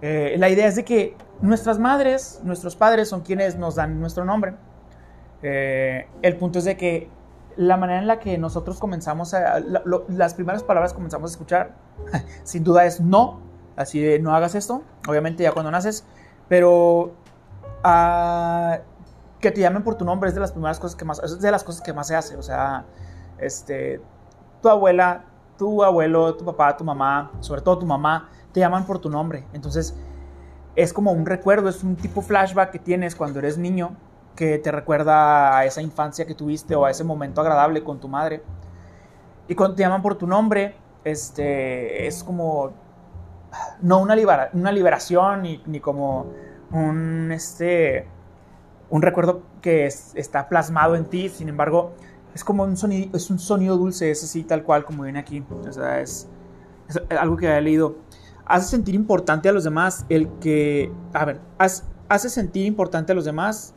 Eh, 0.00 0.36
la 0.38 0.48
idea 0.48 0.68
es 0.68 0.76
de 0.76 0.84
que 0.84 1.16
nuestras 1.40 1.80
madres, 1.80 2.38
nuestros 2.44 2.76
padres 2.76 3.08
son 3.08 3.22
quienes 3.22 3.56
nos 3.56 3.74
dan 3.74 3.98
nuestro 3.98 4.24
nombre. 4.24 4.54
Eh, 5.42 6.06
el 6.22 6.36
punto 6.36 6.60
es 6.60 6.66
de 6.66 6.76
que 6.76 7.08
la 7.56 7.76
manera 7.76 8.00
en 8.00 8.06
la 8.06 8.18
que 8.18 8.38
nosotros 8.38 8.78
comenzamos 8.78 9.34
a... 9.34 9.60
las 10.08 10.34
primeras 10.34 10.62
palabras 10.62 10.92
comenzamos 10.92 11.30
a 11.30 11.32
escuchar, 11.32 11.74
sin 12.44 12.64
duda 12.64 12.84
es 12.84 13.00
no, 13.00 13.40
así 13.76 14.00
de 14.00 14.18
no 14.18 14.34
hagas 14.34 14.54
esto, 14.54 14.82
obviamente 15.08 15.42
ya 15.42 15.52
cuando 15.52 15.70
naces, 15.70 16.04
pero 16.48 17.14
uh, 17.84 18.76
que 19.40 19.50
te 19.50 19.60
llamen 19.60 19.82
por 19.82 19.96
tu 19.96 20.04
nombre 20.04 20.28
es 20.28 20.34
de 20.34 20.40
las 20.40 20.52
primeras 20.52 20.78
cosas 20.78 20.96
que 20.96 21.04
más, 21.04 21.22
es 21.22 21.40
de 21.40 21.50
las 21.50 21.64
cosas 21.64 21.82
que 21.82 21.92
más 21.92 22.06
se 22.06 22.16
hace, 22.16 22.36
o 22.36 22.42
sea, 22.42 22.84
este, 23.38 24.00
tu 24.62 24.68
abuela, 24.68 25.24
tu 25.58 25.82
abuelo, 25.84 26.34
tu 26.34 26.44
papá, 26.44 26.76
tu 26.76 26.84
mamá, 26.84 27.32
sobre 27.40 27.60
todo 27.60 27.78
tu 27.78 27.86
mamá, 27.86 28.30
te 28.52 28.60
llaman 28.60 28.86
por 28.86 28.98
tu 28.98 29.10
nombre, 29.10 29.46
entonces 29.52 29.94
es 30.76 30.92
como 30.92 31.12
un 31.12 31.26
recuerdo, 31.26 31.68
es 31.68 31.84
un 31.84 31.96
tipo 31.96 32.20
flashback 32.20 32.70
que 32.70 32.78
tienes 32.78 33.14
cuando 33.14 33.38
eres 33.38 33.58
niño 33.58 33.96
que 34.34 34.58
te 34.58 34.70
recuerda 34.72 35.56
a 35.56 35.64
esa 35.64 35.82
infancia 35.82 36.26
que 36.26 36.34
tuviste 36.34 36.74
o 36.74 36.84
a 36.84 36.90
ese 36.90 37.04
momento 37.04 37.40
agradable 37.40 37.82
con 37.84 38.00
tu 38.00 38.08
madre. 38.08 38.42
Y 39.48 39.54
cuando 39.54 39.76
te 39.76 39.82
llaman 39.82 40.02
por 40.02 40.16
tu 40.16 40.26
nombre, 40.26 40.74
este, 41.04 42.06
es 42.06 42.24
como, 42.24 42.72
no 43.82 44.00
una, 44.00 44.16
una 44.52 44.72
liberación 44.72 45.42
ni, 45.42 45.62
ni, 45.66 45.80
como 45.80 46.26
un, 46.72 47.30
este, 47.32 48.08
un 48.90 49.02
recuerdo 49.02 49.42
que 49.60 49.86
está 49.86 50.48
plasmado 50.48 50.96
en 50.96 51.04
ti, 51.04 51.28
sin 51.28 51.48
embargo, 51.48 51.92
es 52.34 52.42
como 52.42 52.64
un 52.64 52.76
sonido, 52.76 53.16
es 53.16 53.30
un 53.30 53.38
sonido 53.38 53.76
dulce, 53.76 54.10
es 54.10 54.24
así 54.24 54.42
tal 54.42 54.64
cual 54.64 54.84
como 54.84 55.04
viene 55.04 55.20
aquí. 55.20 55.44
O 55.50 55.72
sea, 55.72 56.00
es, 56.00 56.28
es 56.88 57.00
algo 57.16 57.36
que 57.36 57.46
he 57.46 57.60
leído. 57.60 57.96
Hace 58.44 58.68
sentir 58.68 58.94
importante 58.94 59.48
a 59.48 59.52
los 59.52 59.64
demás 59.64 60.04
el 60.08 60.28
que, 60.40 60.92
a 61.12 61.24
ver, 61.24 61.40
hace 61.58 62.28
sentir 62.28 62.66
importante 62.66 63.12
a 63.12 63.14
los 63.14 63.24
demás, 63.24 63.72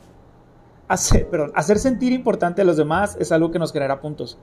hace, 0.88 1.20
perdón, 1.26 1.52
hacer 1.56 1.80
sentir 1.80 2.14
importante 2.14 2.62
a 2.62 2.66
los 2.66 2.78
demás 2.78 3.18
es 3.20 3.32
algo 3.32 3.52
que 3.52 3.60
nos 3.60 3.72
creará 3.72 4.00
puntos. 4.00 4.38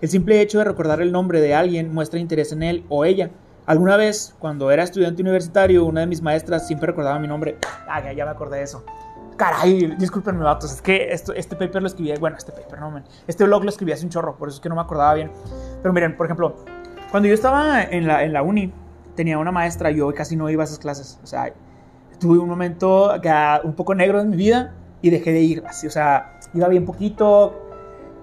El 0.00 0.08
simple 0.08 0.40
hecho 0.40 0.58
de 0.58 0.64
recordar 0.64 1.00
el 1.00 1.12
nombre 1.12 1.40
de 1.40 1.54
alguien 1.54 1.92
muestra 1.92 2.20
interés 2.20 2.52
en 2.52 2.62
él 2.62 2.84
o 2.88 3.04
ella. 3.04 3.30
Alguna 3.66 3.96
vez, 3.96 4.34
cuando 4.38 4.70
era 4.70 4.82
estudiante 4.82 5.22
universitario, 5.22 5.84
una 5.86 6.00
de 6.00 6.06
mis 6.06 6.20
maestras 6.20 6.66
siempre 6.66 6.88
recordaba 6.88 7.18
mi 7.18 7.28
nombre. 7.28 7.56
Ah, 7.88 8.12
ya, 8.12 8.24
me 8.24 8.30
acordé 8.30 8.58
de 8.58 8.64
eso. 8.64 8.84
Caray, 9.36 9.96
discúlpenme, 9.98 10.44
vatos. 10.44 10.72
Es 10.72 10.82
que 10.82 11.10
esto, 11.10 11.32
este 11.32 11.56
paper 11.56 11.80
lo 11.80 11.88
escribí. 11.88 12.12
Bueno, 12.20 12.36
este 12.36 12.52
paper, 12.52 12.78
no, 12.80 12.90
man. 12.90 13.04
Este 13.26 13.44
blog 13.44 13.62
lo 13.62 13.70
escribí 13.70 13.92
hace 13.92 14.04
un 14.04 14.10
chorro, 14.10 14.36
por 14.36 14.48
eso 14.48 14.56
es 14.56 14.60
que 14.60 14.68
no 14.68 14.74
me 14.74 14.82
acordaba 14.82 15.14
bien. 15.14 15.30
Pero 15.80 15.94
miren, 15.94 16.16
por 16.16 16.26
ejemplo, 16.26 16.56
cuando 17.10 17.28
yo 17.28 17.34
estaba 17.34 17.82
en 17.82 18.06
la, 18.06 18.24
en 18.24 18.36
uni, 18.36 18.72
tenía 19.14 19.38
una 19.38 19.52
maestra, 19.52 19.90
yo 19.90 20.12
casi 20.12 20.36
no 20.36 20.50
iba 20.50 20.62
a 20.62 20.66
esas 20.66 20.78
clases. 20.78 21.18
O 21.22 21.26
sea, 21.26 21.54
tuve 22.20 22.38
un 22.38 22.48
momento 22.48 23.14
un 23.64 23.74
poco 23.74 23.94
negro 23.94 24.20
en 24.20 24.28
mi 24.28 24.36
vida 24.36 24.74
y 25.04 25.10
dejé 25.10 25.32
de 25.32 25.40
ir. 25.42 25.62
Así, 25.68 25.86
o 25.86 25.90
sea, 25.90 26.38
iba 26.54 26.66
bien 26.68 26.86
poquito, 26.86 27.52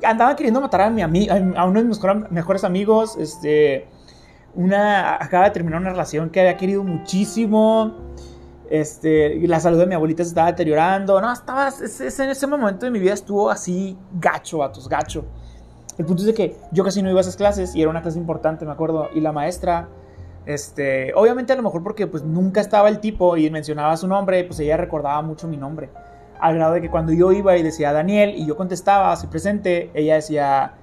andaba 0.04 0.36
queriendo 0.36 0.60
matar 0.60 0.82
a, 0.82 0.90
mi 0.90 1.30
a 1.30 1.66
uno 1.66 1.80
de 1.80 1.86
mis 1.86 2.00
mejores 2.32 2.64
amigos. 2.64 3.18
Este, 3.18 3.88
una, 4.56 5.24
acaba 5.24 5.46
de 5.46 5.52
terminar 5.52 5.80
una 5.80 5.92
relación 5.92 6.32
que 6.32 6.40
había 6.40 6.58
querido 6.58 6.84
muchísimo. 6.84 7.94
Este, 8.68 9.48
la 9.48 9.60
salud 9.60 9.78
de 9.78 9.86
mi 9.86 9.94
abuelita 9.94 10.24
se 10.24 10.30
estaba 10.30 10.48
deteriorando. 10.48 11.22
No, 11.22 11.32
estaba, 11.32 11.70
en 11.70 12.30
ese 12.32 12.48
momento 12.48 12.88
de 12.88 12.92
mi 12.92 12.98
vida 12.98 13.14
estuvo 13.14 13.52
así 13.52 13.96
gacho, 14.14 14.58
vatos, 14.58 14.90
gacho. 14.90 15.24
El 16.00 16.06
punto 16.06 16.24
es 16.24 16.28
de 16.28 16.34
que 16.34 16.56
yo 16.72 16.84
casi 16.84 17.04
no 17.04 17.12
iba 17.12 17.20
a 17.20 17.22
esas 17.22 17.36
clases 17.36 17.76
y 17.76 17.82
era 17.82 17.92
una 17.92 18.02
clase 18.02 18.18
importante, 18.18 18.66
me 18.66 18.72
acuerdo. 18.72 19.10
Y 19.14 19.20
la 19.20 19.32
maestra, 19.32 19.88
este, 20.48 21.14
obviamente 21.14 21.54
a 21.54 21.58
lo 21.58 21.62
mejor 21.62 21.84
porque 21.84 22.08
pues 22.08 22.24
nunca 22.24 22.60
estaba 22.60 22.90
el 22.90 23.00
tipo 23.00 23.38
y 23.38 23.52
mencionaba 23.52 23.96
su 23.98 24.08
nombre, 24.08 24.44
pues 24.46 24.60
ella 24.62 24.78
recordaba 24.78 25.22
mucho 25.22 25.48
mi 25.48 25.58
nombre 25.58 25.92
al 26.42 26.56
grado 26.56 26.74
de 26.74 26.82
que 26.82 26.90
cuando 26.90 27.14
yo 27.14 27.32
iba 27.32 27.56
y 27.56 27.64
decía 27.64 27.94
Daniel 27.94 28.34
y 28.36 28.48
yo 28.48 28.58
contestaba 28.58 29.12
así 29.12 29.28
presente, 29.28 29.92
ella 29.94 30.16
decía, 30.16 30.74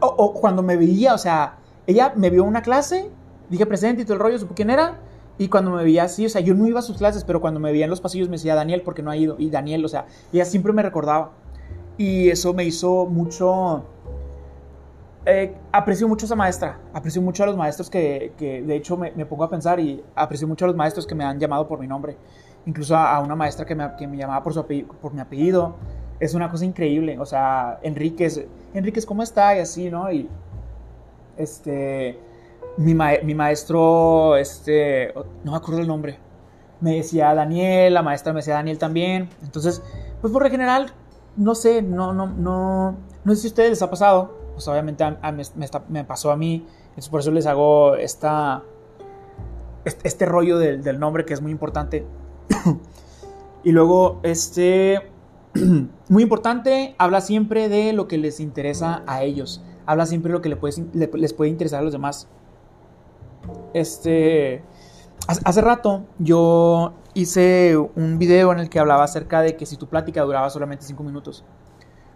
o, 0.00 0.32
cuando 0.32 0.62
me 0.62 0.76
veía, 0.76 1.14
o 1.14 1.18
sea, 1.18 1.58
ella 1.86 2.14
me 2.16 2.30
vio 2.30 2.44
una 2.44 2.62
clase, 2.62 3.10
dije 3.50 3.66
presente 3.66 4.02
y 4.02 4.04
todo 4.06 4.14
el 4.14 4.20
rollo, 4.20 4.38
supo 4.38 4.54
quién 4.54 4.70
era, 4.70 4.98
y 5.36 5.48
cuando 5.48 5.70
me 5.70 5.84
veía 5.84 6.04
así, 6.04 6.24
o 6.24 6.30
sea, 6.30 6.40
yo 6.40 6.54
no 6.54 6.66
iba 6.66 6.78
a 6.78 6.82
sus 6.82 6.96
clases, 6.96 7.24
pero 7.24 7.42
cuando 7.42 7.60
me 7.60 7.70
veía 7.72 7.84
en 7.84 7.90
los 7.90 8.00
pasillos 8.00 8.28
me 8.30 8.36
decía 8.36 8.54
Daniel 8.54 8.80
porque 8.82 9.02
no 9.02 9.10
ha 9.10 9.16
ido, 9.18 9.36
y 9.38 9.50
Daniel, 9.50 9.84
o 9.84 9.88
sea, 9.88 10.06
ella 10.32 10.46
siempre 10.46 10.72
me 10.72 10.82
recordaba. 10.82 11.32
Y 11.98 12.30
eso 12.30 12.54
me 12.54 12.64
hizo 12.64 13.04
mucho... 13.04 13.84
Eh, 15.26 15.54
aprecio 15.70 16.08
mucho 16.08 16.24
a 16.24 16.28
esa 16.28 16.36
maestra, 16.36 16.80
aprecio 16.94 17.20
mucho 17.20 17.42
a 17.42 17.46
los 17.46 17.56
maestros 17.56 17.90
que, 17.90 18.32
de 18.38 18.74
hecho 18.74 18.96
me, 18.96 19.12
me, 19.12 19.26
pongo 19.26 19.44
a 19.44 19.50
pensar 19.50 19.78
y 19.78 20.02
aprecio 20.14 20.48
mucho 20.48 20.64
a 20.64 20.68
los 20.68 20.76
maestros 20.76 21.06
que 21.06 21.14
me 21.14 21.24
han 21.24 21.38
llamado 21.38 21.68
por 21.68 21.78
mi 21.78 21.86
nombre 21.86 22.16
incluso 22.66 22.96
a, 22.96 23.18
una 23.20 23.34
maestra 23.34 23.64
que 23.66 23.74
me, 23.74 23.96
que 23.96 24.06
me 24.06 24.16
llamaba 24.16 24.42
por, 24.42 24.54
su 24.54 24.64
por 25.00 25.12
mi 25.12 25.20
apellido. 25.20 25.76
Es 26.18 26.34
una 26.34 26.50
cosa 26.50 26.64
increíble, 26.64 27.18
o 27.18 27.24
sea, 27.24 27.78
Enríquez, 27.82 28.46
Enríquez, 28.74 29.06
¿cómo 29.06 29.22
está? 29.22 29.56
Y 29.56 29.60
así, 29.60 29.90
¿no? 29.90 30.12
Y 30.12 30.28
este, 31.36 32.18
mi, 32.76 32.94
mi 32.94 33.34
maestro, 33.34 34.36
este, 34.36 35.14
no 35.44 35.52
me 35.52 35.56
acuerdo 35.56 35.80
el 35.80 35.86
nombre, 35.86 36.18
me 36.80 36.96
decía 36.96 37.34
Daniel, 37.34 37.94
la 37.94 38.02
maestra 38.02 38.32
me 38.32 38.40
decía 38.40 38.54
Daniel 38.54 38.78
también. 38.78 39.28
Entonces, 39.42 39.82
pues 40.20 40.32
por 40.32 40.42
lo 40.42 40.50
general, 40.50 40.92
no 41.36 41.54
sé, 41.54 41.82
no, 41.82 42.12
no, 42.12 42.26
no, 42.26 42.96
no 43.24 43.34
sé 43.34 43.40
si 43.40 43.46
a 43.48 43.50
ustedes 43.50 43.70
les 43.70 43.82
ha 43.82 43.90
pasado, 43.90 44.36
pues 44.54 44.66
obviamente 44.68 45.04
me, 45.32 45.68
me, 45.88 46.04
pasó 46.04 46.30
a 46.30 46.36
mí, 46.36 46.66
por 47.10 47.20
eso 47.20 47.30
les 47.30 47.46
hago 47.46 47.96
esta, 47.96 48.62
este, 49.84 50.08
este 50.08 50.26
rollo 50.26 50.58
del, 50.58 50.82
del 50.82 50.98
nombre 50.98 51.24
que 51.24 51.34
es 51.34 51.40
muy 51.40 51.52
importante. 51.52 52.04
y 53.64 53.72
luego, 53.72 54.20
este, 54.22 55.10
muy 56.08 56.22
importante, 56.22 56.94
habla 56.98 57.20
siempre 57.20 57.68
de 57.68 57.92
lo 57.92 58.08
que 58.08 58.18
les 58.18 58.40
interesa 58.40 59.02
a 59.06 59.22
ellos. 59.22 59.62
Habla 59.86 60.06
siempre 60.06 60.30
de 60.30 60.38
lo 60.38 60.42
que 60.42 60.48
les 61.18 61.32
puede, 61.32 61.50
interesar 61.50 61.80
a 61.80 61.82
los 61.82 61.92
demás. 61.92 62.28
Este, 63.74 64.62
hace 65.26 65.60
rato 65.60 66.04
yo 66.18 66.94
hice 67.14 67.76
un 67.76 68.18
video 68.18 68.52
en 68.52 68.60
el 68.60 68.68
que 68.68 68.78
hablaba 68.78 69.04
acerca 69.04 69.40
de 69.42 69.56
que 69.56 69.66
si 69.66 69.76
tu 69.76 69.88
plática 69.88 70.22
duraba 70.22 70.50
solamente 70.50 70.84
5 70.84 71.02
minutos. 71.02 71.44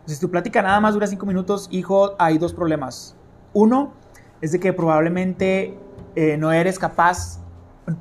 Si 0.06 0.20
tu 0.20 0.30
plática 0.30 0.62
nada 0.62 0.80
más 0.80 0.94
dura 0.94 1.06
5 1.06 1.24
minutos, 1.26 1.68
hijo, 1.70 2.14
hay 2.18 2.38
dos 2.38 2.52
problemas. 2.52 3.16
Uno 3.54 3.92
es 4.40 4.52
de 4.52 4.60
que 4.60 4.72
probablemente 4.72 5.78
eh, 6.14 6.36
no 6.36 6.52
eres 6.52 6.78
capaz 6.78 7.40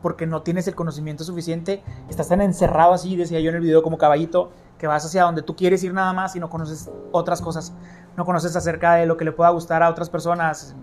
porque 0.02 0.26
no 0.26 0.42
tienes 0.42 0.68
el 0.68 0.76
conocimiento 0.76 1.24
suficiente, 1.24 1.84
estás 2.10 2.30
tan 2.30 2.42
encerrado 2.42 2.94
así, 2.94 3.16
decía 3.16 3.40
yo 3.40 3.50
en 3.50 3.56
el 3.56 3.62
video 3.62 3.84
como 3.84 3.98
caballito, 3.98 4.52
que 4.78 4.88
vas 4.88 5.06
hacia 5.06 5.24
donde 5.24 5.42
tú 5.42 5.56
quieres 5.56 5.84
ir 5.84 5.94
nada 5.94 6.14
más 6.14 6.36
y 6.36 6.40
no 6.40 6.50
conoces 6.50 6.90
otras 7.12 7.42
cosas, 7.42 7.74
no 8.18 8.26
conoces 8.26 8.56
acerca 8.56 8.96
de 8.96 9.06
lo 9.06 9.18
que 9.18 9.26
le 9.26 9.32
pueda 9.32 9.50
gustar 9.50 9.84
a 9.84 9.90
otras 9.90 10.10
personas, 10.10 10.76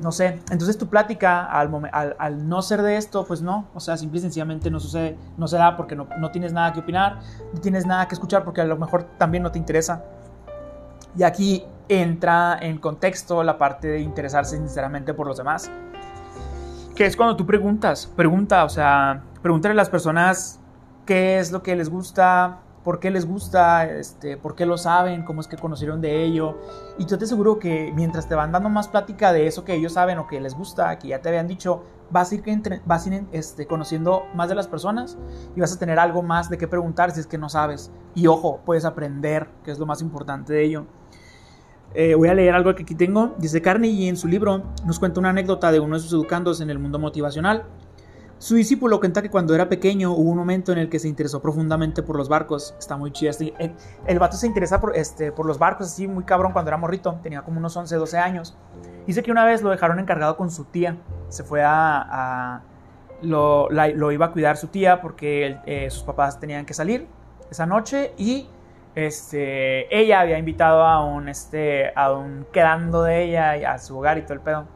no 0.00 0.12
sé. 0.12 0.40
Entonces 0.50 0.78
tu 0.78 0.88
plática, 0.88 1.44
al, 1.44 1.70
al, 2.18 2.48
no 2.48 2.62
ser 2.62 2.82
de 2.82 2.96
esto, 2.96 3.24
pues 3.24 3.42
no, 3.42 3.66
o 3.74 3.80
sea, 3.80 3.96
simple 3.96 4.18
y 4.18 4.22
sencillamente 4.22 4.70
no 4.70 4.80
sucede, 4.80 5.16
no 5.36 5.48
se 5.48 5.56
da 5.56 5.76
porque 5.76 5.96
no, 5.96 6.08
no 6.18 6.30
tienes 6.30 6.52
nada 6.52 6.72
que 6.72 6.80
opinar, 6.80 7.20
no 7.52 7.60
tienes 7.60 7.86
nada 7.86 8.06
que 8.06 8.14
escuchar 8.14 8.44
porque 8.44 8.60
a 8.60 8.64
lo 8.64 8.76
mejor 8.76 9.04
también 9.18 9.42
no 9.42 9.50
te 9.50 9.58
interesa. 9.58 10.04
Y 11.16 11.24
aquí 11.24 11.64
entra 11.88 12.56
en 12.60 12.78
contexto 12.78 13.42
la 13.42 13.58
parte 13.58 13.88
de 13.88 14.00
interesarse 14.00 14.56
sinceramente 14.56 15.12
por 15.12 15.26
los 15.26 15.36
demás 15.36 15.70
que 16.94 17.06
es 17.06 17.16
cuando 17.16 17.36
tú 17.36 17.46
preguntas, 17.46 18.10
pregunta, 18.16 18.64
o 18.64 18.68
sea, 18.68 19.22
pregúntale 19.42 19.72
a 19.72 19.76
las 19.76 19.90
personas 19.90 20.60
qué 21.06 21.38
es 21.38 21.52
lo 21.52 21.62
que 21.62 21.74
les 21.74 21.88
gusta, 21.88 22.60
por 22.84 22.98
qué 22.98 23.10
les 23.10 23.26
gusta, 23.26 23.84
este, 23.84 24.36
por 24.36 24.54
qué 24.54 24.66
lo 24.66 24.76
saben, 24.76 25.24
cómo 25.24 25.40
es 25.40 25.46
que 25.46 25.56
conocieron 25.56 26.00
de 26.00 26.24
ello. 26.24 26.58
Y 26.98 27.06
yo 27.06 27.18
te 27.18 27.24
aseguro 27.24 27.58
que 27.58 27.92
mientras 27.94 28.28
te 28.28 28.34
van 28.34 28.52
dando 28.52 28.68
más 28.68 28.88
plática 28.88 29.32
de 29.32 29.46
eso 29.46 29.64
que 29.64 29.74
ellos 29.74 29.92
saben 29.94 30.18
o 30.18 30.26
que 30.26 30.40
les 30.40 30.54
gusta, 30.54 30.98
que 30.98 31.08
ya 31.08 31.20
te 31.20 31.28
habían 31.28 31.46
dicho, 31.46 31.84
vas 32.10 32.32
a 32.32 32.34
ir, 32.34 32.82
vas 32.84 33.06
a 33.06 33.14
ir 33.14 33.26
este, 33.32 33.66
conociendo 33.66 34.24
más 34.34 34.48
de 34.48 34.54
las 34.54 34.66
personas 34.66 35.16
y 35.54 35.60
vas 35.60 35.72
a 35.72 35.78
tener 35.78 35.98
algo 35.98 36.22
más 36.22 36.50
de 36.50 36.58
qué 36.58 36.66
preguntar 36.68 37.12
si 37.12 37.20
es 37.20 37.26
que 37.26 37.38
no 37.38 37.48
sabes. 37.48 37.90
Y 38.14 38.26
ojo, 38.26 38.60
puedes 38.64 38.84
aprender, 38.84 39.48
que 39.64 39.70
es 39.70 39.78
lo 39.78 39.86
más 39.86 40.02
importante 40.02 40.52
de 40.52 40.64
ello. 40.64 40.86
Eh, 41.94 42.14
voy 42.14 42.28
a 42.28 42.34
leer 42.34 42.54
algo 42.54 42.74
que 42.74 42.82
aquí 42.82 42.94
tengo. 42.94 43.34
Dice 43.38 43.60
Carnegie 43.60 44.08
en 44.08 44.16
su 44.16 44.28
libro 44.28 44.62
nos 44.86 44.98
cuenta 44.98 45.20
una 45.20 45.30
anécdota 45.30 45.70
de 45.70 45.80
uno 45.80 45.96
de 45.96 46.02
sus 46.02 46.12
educandos 46.12 46.60
en 46.60 46.70
el 46.70 46.78
mundo 46.78 46.98
motivacional. 46.98 47.64
Su 48.38 48.56
discípulo 48.56 48.98
cuenta 48.98 49.22
que 49.22 49.30
cuando 49.30 49.54
era 49.54 49.68
pequeño 49.68 50.10
hubo 50.12 50.30
un 50.30 50.36
momento 50.36 50.72
en 50.72 50.78
el 50.78 50.88
que 50.88 50.98
se 50.98 51.06
interesó 51.06 51.40
profundamente 51.40 52.02
por 52.02 52.16
los 52.16 52.28
barcos. 52.28 52.74
Está 52.76 52.96
muy 52.96 53.12
chido. 53.12 53.30
Este, 53.30 53.54
el, 53.58 53.72
el, 54.06 54.18
vato 54.18 54.36
se 54.36 54.48
interesa 54.48 54.80
por, 54.80 54.96
este, 54.96 55.30
por 55.30 55.46
los 55.46 55.60
barcos 55.60 55.86
así 55.86 56.08
muy 56.08 56.24
cabrón 56.24 56.52
cuando 56.52 56.70
era 56.70 56.76
morrito. 56.76 57.20
Tenía 57.22 57.42
como 57.42 57.58
unos 57.58 57.76
11, 57.76 57.94
12 57.94 58.18
años. 58.18 58.56
Dice 59.06 59.22
que 59.22 59.30
una 59.30 59.44
vez 59.44 59.62
lo 59.62 59.70
dejaron 59.70 60.00
encargado 60.00 60.36
con 60.36 60.50
su 60.50 60.64
tía. 60.64 60.96
Se 61.28 61.44
fue 61.44 61.62
a... 61.64 62.62
lo, 63.20 63.68
lo, 63.70 64.10
iba 64.10 64.26
a 64.26 64.32
cuidar 64.32 64.56
su 64.56 64.66
tía 64.66 65.00
porque 65.00 65.58
eh, 65.66 65.88
sus 65.90 66.02
papás 66.02 66.40
tenían 66.40 66.66
que 66.66 66.74
salir 66.74 67.06
esa 67.48 67.66
noche 67.66 68.12
y 68.16 68.48
este, 68.94 69.94
ella 69.96 70.20
había 70.20 70.38
invitado 70.38 70.84
a 70.84 71.04
un, 71.04 71.28
este, 71.28 71.92
a 71.94 72.12
un 72.12 72.46
quedando 72.52 73.02
de 73.02 73.24
ella 73.24 73.72
a 73.72 73.78
su 73.78 73.98
hogar 73.98 74.18
y 74.18 74.22
todo 74.22 74.34
el 74.34 74.40
pedo. 74.40 74.66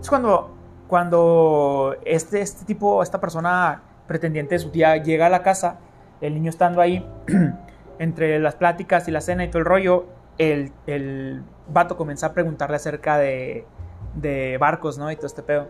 Es 0.00 0.08
cuando, 0.08 0.56
cuando 0.86 1.96
este, 2.04 2.40
este 2.40 2.64
tipo, 2.64 3.02
esta 3.02 3.20
persona 3.20 3.82
pretendiente 4.06 4.54
de 4.54 4.58
su 4.58 4.70
tía 4.70 4.96
llega 4.96 5.26
a 5.26 5.28
la 5.30 5.42
casa, 5.42 5.78
el 6.20 6.34
niño 6.34 6.50
estando 6.50 6.80
ahí, 6.80 7.06
entre 7.98 8.38
las 8.38 8.54
pláticas 8.54 9.06
y 9.08 9.10
la 9.10 9.20
cena 9.20 9.44
y 9.44 9.48
todo 9.48 9.58
el 9.58 9.66
rollo, 9.66 10.06
el, 10.38 10.72
el 10.86 11.42
vato 11.68 11.96
comienza 11.96 12.26
a 12.26 12.32
preguntarle 12.32 12.76
acerca 12.76 13.18
de, 13.18 13.66
de 14.14 14.56
barcos, 14.58 14.98
¿no? 14.98 15.10
Y 15.10 15.16
todo 15.16 15.26
este 15.26 15.42
pedo. 15.42 15.68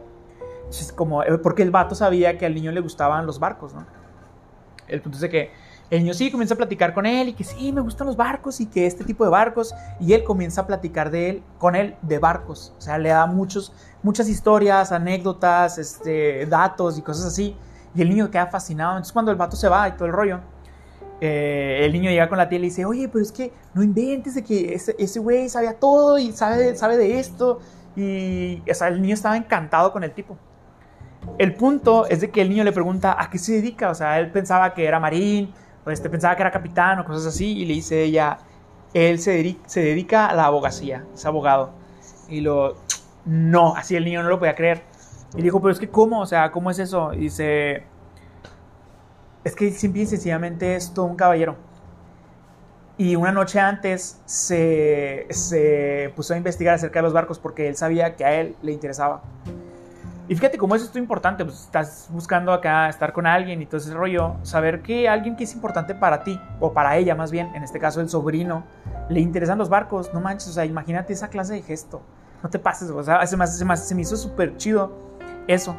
Es 0.69 0.93
como, 0.93 1.25
eh, 1.25 1.39
porque 1.39 1.63
el 1.63 1.73
vato 1.73 1.97
sabía 1.97 2.39
que 2.39 2.47
al 2.47 2.55
niño 2.55 2.71
le 2.71 2.81
gustaban 2.81 3.27
los 3.27 3.41
barcos, 3.41 3.75
¿no? 3.75 3.85
El 4.87 5.03
punto 5.03 5.19
es 5.19 5.31
que 5.31 5.51
el 5.91 6.05
niño 6.05 6.15
sí 6.15 6.31
comienza 6.31 6.55
a 6.55 6.57
platicar 6.57 6.95
con 6.95 7.05
él 7.05 7.31
y 7.31 7.33
que 7.33 7.43
sí, 7.43 7.73
me 7.73 7.81
gustan 7.81 8.07
los 8.07 8.17
barcos 8.17 8.61
y 8.61 8.67
que 8.67 8.87
este 8.87 9.03
tipo 9.05 9.25
de 9.25 9.31
barcos. 9.31 9.75
Y 9.99 10.13
él 10.13 10.23
comienza 10.23 10.61
a 10.61 10.67
platicar 10.67 11.11
de 11.11 11.31
él, 11.31 11.43
con 11.59 11.75
él 11.75 11.97
de 12.03 12.19
barcos. 12.21 12.73
O 12.79 12.81
sea, 12.81 12.97
le 12.97 13.09
da 13.09 13.27
muchos, 13.27 13.73
muchas 14.03 14.29
historias, 14.29 14.93
anécdotas, 14.93 15.79
este, 15.79 16.47
datos 16.47 16.97
y 16.97 17.03
cosas 17.03 17.27
así. 17.27 17.57
Y 17.95 18.03
el 18.03 18.09
niño 18.09 18.31
queda 18.31 18.47
fascinado. 18.47 18.93
Entonces 18.93 19.13
cuando 19.13 19.33
el 19.33 19.37
vato 19.37 19.57
se 19.57 19.69
va 19.69 19.89
y 19.89 19.93
todo 19.93 20.07
el 20.07 20.13
rollo, 20.13 20.41
eh, 21.21 21.81
el 21.83 21.93
niño 21.93 22.09
llega 22.09 22.29
con 22.29 22.39
la 22.39 22.49
tía 22.49 22.59
y 22.59 22.61
le 22.63 22.67
dice, 22.69 22.85
oye, 22.85 23.09
pero 23.09 23.23
es 23.23 23.33
que 23.33 23.53
no 23.75 23.83
inventes 23.83 24.37
de 24.37 24.45
que 24.45 24.75
ese 24.75 25.19
güey 25.19 25.49
sabía 25.49 25.79
todo 25.79 26.19
y 26.19 26.31
sabe, 26.31 26.77
sabe 26.77 26.97
de 26.99 27.19
esto. 27.19 27.59
Y, 27.97 28.63
o 28.71 28.75
sea, 28.75 28.89
el 28.89 29.03
niño 29.03 29.15
estaba 29.15 29.37
encantado 29.37 29.93
con 29.93 30.05
el 30.05 30.13
tipo. 30.13 30.39
El 31.39 31.55
punto 31.55 32.07
es 32.07 32.21
de 32.21 32.31
que 32.31 32.43
el 32.43 32.49
niño 32.49 32.65
le 32.65 32.73
pregunta 32.73 33.17
a 33.19 33.29
qué 33.29 33.39
se 33.39 33.53
dedica, 33.55 33.91
o 33.91 33.95
sea, 33.95 34.19
él 34.19 34.31
pensaba 34.31 34.73
que 34.73 34.87
era 34.87 34.99
marín, 34.99 35.53
este, 35.87 36.11
pensaba 36.11 36.37
que 36.37 36.43
era 36.43 36.51
capitán 36.51 36.99
o 36.99 37.05
cosas 37.05 37.27
así, 37.27 37.59
y 37.59 37.65
le 37.65 37.75
dice 37.75 38.03
ella, 38.03 38.39
él 38.95 39.19
se, 39.19 39.33
dedica, 39.33 39.69
se 39.69 39.81
dedica 39.81 40.27
a 40.27 40.35
la 40.35 40.47
abogacía, 40.47 41.05
es 41.15 41.25
abogado. 41.25 41.71
Y 42.29 42.41
lo, 42.41 42.77
no, 43.25 43.75
así 43.77 43.97
el 43.97 44.05
niño 44.05 44.23
no 44.23 44.29
lo 44.29 44.39
podía 44.39 44.55
creer. 44.55 44.83
Y 45.37 45.43
dijo, 45.43 45.61
pero 45.61 45.73
es 45.73 45.79
que 45.79 45.89
¿cómo? 45.89 46.21
O 46.21 46.27
sea, 46.27 46.51
¿cómo 46.51 46.71
es 46.71 46.79
eso? 46.79 47.13
Y 47.13 47.19
dice, 47.19 47.85
es 49.45 49.55
que 49.55 49.71
simple 49.71 50.03
y 50.03 50.07
sencillamente 50.07 50.75
es 50.75 50.93
todo 50.93 51.07
un 51.07 51.17
caballero. 51.17 51.57
Y 52.99 53.17
una 53.17 53.33
noche 53.33 53.59
antes 53.59 54.21
se, 54.27 55.27
se 55.31 56.13
puso 56.15 56.35
a 56.35 56.37
investigar 56.37 56.75
acerca 56.75 56.99
de 56.99 57.05
los 57.05 57.13
barcos 57.13 57.39
porque 57.39 57.67
él 57.69 57.77
sabía 57.77 58.15
que 58.17 58.25
a 58.25 58.41
él 58.41 58.57
le 58.63 58.73
interesaba. 58.73 59.23
Y 60.31 60.37
fíjate 60.37 60.59
cómo 60.59 60.77
eso 60.77 60.85
es 60.89 60.95
importante, 60.95 61.45
pues 61.45 61.63
estás 61.63 62.09
buscando 62.09 62.53
acá 62.53 62.89
estar 62.89 63.13
con 63.13 63.27
alguien 63.27 63.61
y 63.63 63.67
todo 63.67 63.79
ese 63.79 63.93
rollo, 63.93 64.37
saber 64.45 64.81
que 64.81 65.09
alguien 65.09 65.35
que 65.35 65.43
es 65.43 65.53
importante 65.55 65.93
para 65.93 66.23
ti, 66.23 66.41
o 66.61 66.73
para 66.73 66.97
ella 66.99 67.17
más 67.17 67.33
bien, 67.33 67.53
en 67.57 67.65
este 67.65 67.81
caso 67.81 68.01
el 68.01 68.09
sobrino, 68.09 68.63
le 69.09 69.19
interesan 69.19 69.59
los 69.59 69.69
barcos, 69.69 70.15
no 70.15 70.21
manches, 70.21 70.51
o 70.51 70.53
sea, 70.53 70.65
imagínate 70.65 71.13
esa 71.15 71.31
clase 71.31 71.55
de 71.55 71.63
gesto, 71.63 72.03
no 72.45 72.49
te 72.49 72.61
pases, 72.61 72.91
o 72.91 73.03
sea, 73.03 73.27
se 73.27 73.37
me, 73.37 73.45
se 73.49 73.77
se 73.77 73.95
me 73.97 74.03
hizo 74.03 74.17
súper 74.17 74.57
chido 74.57 74.93
eso. 75.49 75.75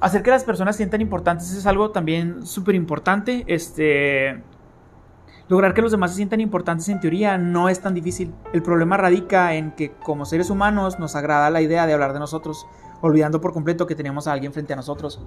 Hacer 0.00 0.22
que 0.22 0.30
las 0.30 0.44
personas 0.44 0.74
sientan 0.74 1.02
importantes 1.02 1.52
es 1.52 1.66
algo 1.66 1.90
también 1.90 2.46
súper 2.46 2.74
importante, 2.74 3.44
este... 3.48 4.42
Lograr 5.46 5.74
que 5.74 5.82
los 5.82 5.90
demás 5.90 6.12
se 6.12 6.16
sientan 6.16 6.40
importantes 6.40 6.88
en 6.88 7.00
teoría 7.00 7.36
no 7.36 7.68
es 7.68 7.78
tan 7.78 7.92
difícil. 7.92 8.34
El 8.54 8.62
problema 8.62 8.96
radica 8.96 9.52
en 9.52 9.72
que 9.72 9.92
como 9.92 10.24
seres 10.24 10.48
humanos 10.48 10.98
nos 10.98 11.16
agrada 11.16 11.50
la 11.50 11.60
idea 11.60 11.86
de 11.86 11.92
hablar 11.92 12.14
de 12.14 12.18
nosotros 12.18 12.66
olvidando 13.04 13.38
por 13.38 13.52
completo 13.52 13.86
que 13.86 13.94
teníamos 13.94 14.26
a 14.26 14.32
alguien 14.32 14.50
frente 14.54 14.72
a 14.72 14.76
nosotros. 14.76 15.20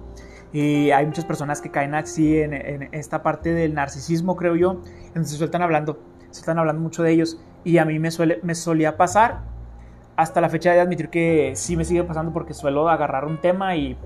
Y 0.52 0.90
hay 0.90 1.06
muchas 1.06 1.24
personas 1.24 1.60
que 1.60 1.70
caen 1.70 1.94
así 1.94 2.36
en, 2.36 2.88
esta 2.90 3.22
parte 3.22 3.52
del 3.52 3.72
narcisismo, 3.72 4.34
creo 4.34 4.56
yo, 4.56 4.82
en 5.14 5.24
se 5.24 5.36
sueltan 5.36 5.62
hablando, 5.62 6.00
se 6.30 6.40
están 6.40 6.58
hablando 6.58 6.82
mucho 6.82 7.04
de 7.04 7.12
ellos. 7.12 7.40
Y 7.62 7.78
a 7.78 7.84
mí 7.84 8.00
me, 8.00 8.10
suele, 8.10 8.40
me 8.42 8.56
solía 8.56 8.96
pasar, 8.96 9.42
hasta 10.16 10.40
la 10.40 10.48
fecha 10.48 10.72
de 10.72 10.80
admitir 10.80 11.08
que 11.08 11.52
sí 11.54 11.76
me 11.76 11.84
sigue 11.84 12.02
pasando 12.02 12.32
porque 12.32 12.52
suelo 12.52 12.88
agarrar 12.88 13.24
un 13.24 13.40
tema 13.40 13.76
y 13.76 13.96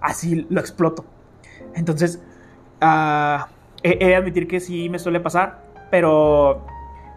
así 0.00 0.46
lo 0.48 0.60
exploto. 0.60 1.04
Entonces, 1.74 2.22
uh, 2.80 3.44
he 3.82 4.06
de 4.06 4.14
admitir 4.14 4.46
que 4.46 4.60
sí 4.60 4.88
me 4.88 5.00
suele 5.00 5.18
pasar, 5.18 5.64
pero 5.90 6.64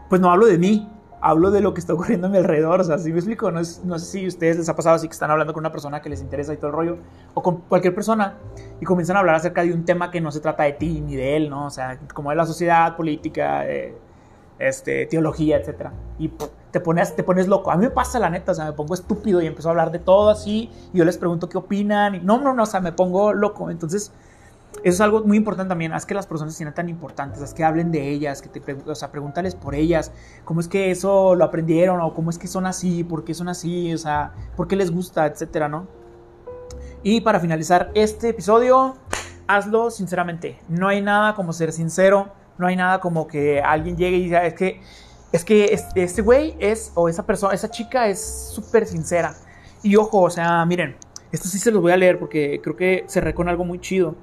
pues 0.09 0.19
no 0.19 0.31
hablo 0.31 0.47
de 0.47 0.57
mí, 0.57 0.89
hablo 1.21 1.51
de 1.51 1.61
lo 1.61 1.73
que 1.73 1.79
está 1.79 1.93
ocurriendo 1.93 2.27
a 2.27 2.29
mi 2.29 2.37
alrededor, 2.37 2.81
o 2.81 2.83
sea, 2.83 2.97
si 2.97 3.11
me 3.11 3.17
explico, 3.17 3.51
no, 3.51 3.59
no 3.59 3.99
sé 3.99 4.05
si 4.05 4.25
a 4.25 4.27
ustedes 4.27 4.57
les 4.57 4.69
ha 4.69 4.75
pasado 4.75 4.95
así 4.95 5.07
que 5.07 5.13
están 5.13 5.31
hablando 5.31 5.53
con 5.53 5.61
una 5.61 5.71
persona 5.71 6.01
que 6.01 6.09
les 6.09 6.21
interesa 6.21 6.53
y 6.53 6.57
todo 6.57 6.67
el 6.67 6.73
rollo, 6.73 6.97
o 7.33 7.41
con 7.41 7.57
cualquier 7.61 7.95
persona, 7.95 8.35
y 8.79 8.85
comienzan 8.85 9.15
a 9.15 9.19
hablar 9.19 9.35
acerca 9.35 9.63
de 9.63 9.73
un 9.73 9.85
tema 9.85 10.11
que 10.11 10.21
no 10.21 10.31
se 10.31 10.39
trata 10.39 10.63
de 10.63 10.73
ti 10.73 11.01
ni 11.01 11.15
de 11.15 11.35
él, 11.35 11.49
¿no? 11.49 11.65
O 11.65 11.69
sea, 11.69 11.99
como 12.13 12.29
de 12.29 12.35
la 12.35 12.45
sociedad, 12.45 12.95
política, 12.95 13.65
este, 14.59 15.05
teología, 15.07 15.57
etc. 15.57 15.89
Y 16.19 16.31
te, 16.71 16.79
pones, 16.79 17.15
te 17.15 17.23
pones 17.23 17.47
loco. 17.47 17.71
A 17.71 17.77
mí 17.77 17.85
me 17.85 17.91
pasa 17.91 18.19
la 18.19 18.29
neta, 18.29 18.51
o 18.51 18.55
sea, 18.55 18.65
me 18.65 18.73
pongo 18.73 18.93
estúpido 18.93 19.41
y 19.41 19.47
empiezo 19.47 19.69
a 19.69 19.71
hablar 19.71 19.91
de 19.91 19.99
todo 19.99 20.29
así, 20.29 20.69
y 20.93 20.97
yo 20.97 21.05
les 21.05 21.17
pregunto 21.17 21.49
qué 21.49 21.57
opinan, 21.57 22.15
y 22.15 22.19
no, 22.19 22.39
no, 22.39 22.53
no, 22.53 22.63
o 22.63 22.67
sea, 22.67 22.79
me 22.79 22.91
pongo 22.91 23.33
loco, 23.33 23.69
entonces 23.71 24.11
eso 24.83 24.95
es 24.95 25.01
algo 25.01 25.23
muy 25.23 25.37
importante 25.37 25.69
también, 25.69 25.93
haz 25.93 26.05
que 26.05 26.13
las 26.13 26.27
personas 26.27 26.53
se 26.53 26.57
sientan 26.57 26.75
tan 26.75 26.89
importantes, 26.89 27.41
haz 27.41 27.53
que 27.53 27.63
hablen 27.63 27.91
de 27.91 28.09
ellas, 28.09 28.41
que 28.41 28.49
te, 28.49 28.73
o 28.73 28.95
sea, 28.95 29.11
pregúntales 29.11 29.55
por 29.55 29.75
ellas, 29.75 30.11
cómo 30.45 30.59
es 30.59 30.67
que 30.67 30.91
eso 30.91 31.35
lo 31.35 31.43
aprendieron, 31.43 31.99
o 32.01 32.13
cómo 32.13 32.29
es 32.29 32.37
que 32.37 32.47
son 32.47 32.65
así, 32.65 33.03
por 33.03 33.23
qué 33.23 33.33
son 33.33 33.49
así, 33.49 33.93
o 33.93 33.97
sea, 33.97 34.33
por 34.55 34.67
qué 34.67 34.75
les 34.75 34.91
gusta, 34.91 35.25
etcétera, 35.25 35.67
¿no? 35.67 35.87
Y 37.03 37.21
para 37.21 37.39
finalizar 37.39 37.91
este 37.95 38.29
episodio, 38.29 38.95
hazlo 39.47 39.91
sinceramente. 39.91 40.59
No 40.67 40.87
hay 40.87 41.01
nada 41.01 41.35
como 41.35 41.53
ser 41.53 41.71
sincero, 41.71 42.29
no 42.57 42.67
hay 42.67 42.75
nada 42.75 42.99
como 42.99 43.27
que 43.27 43.61
alguien 43.61 43.97
llegue 43.97 44.17
y 44.17 44.23
diga, 44.23 44.45
es 44.45 44.53
que, 44.53 44.81
es 45.31 45.43
que 45.43 45.77
este 45.95 46.21
güey 46.21 46.55
es, 46.59 46.91
o 46.95 47.09
esa 47.09 47.25
persona, 47.25 47.53
esa 47.53 47.69
chica 47.69 48.07
es 48.07 48.51
súper 48.53 48.85
sincera. 48.85 49.35
Y 49.83 49.95
ojo, 49.95 50.21
o 50.21 50.29
sea, 50.29 50.65
miren, 50.65 50.95
esto 51.31 51.47
sí 51.47 51.59
se 51.59 51.71
los 51.71 51.81
voy 51.81 51.91
a 51.91 51.97
leer 51.97 52.19
porque 52.19 52.59
creo 52.61 52.75
que 52.75 53.05
cerré 53.07 53.33
con 53.33 53.47
algo 53.47 53.63
muy 53.63 53.79
chido. 53.79 54.15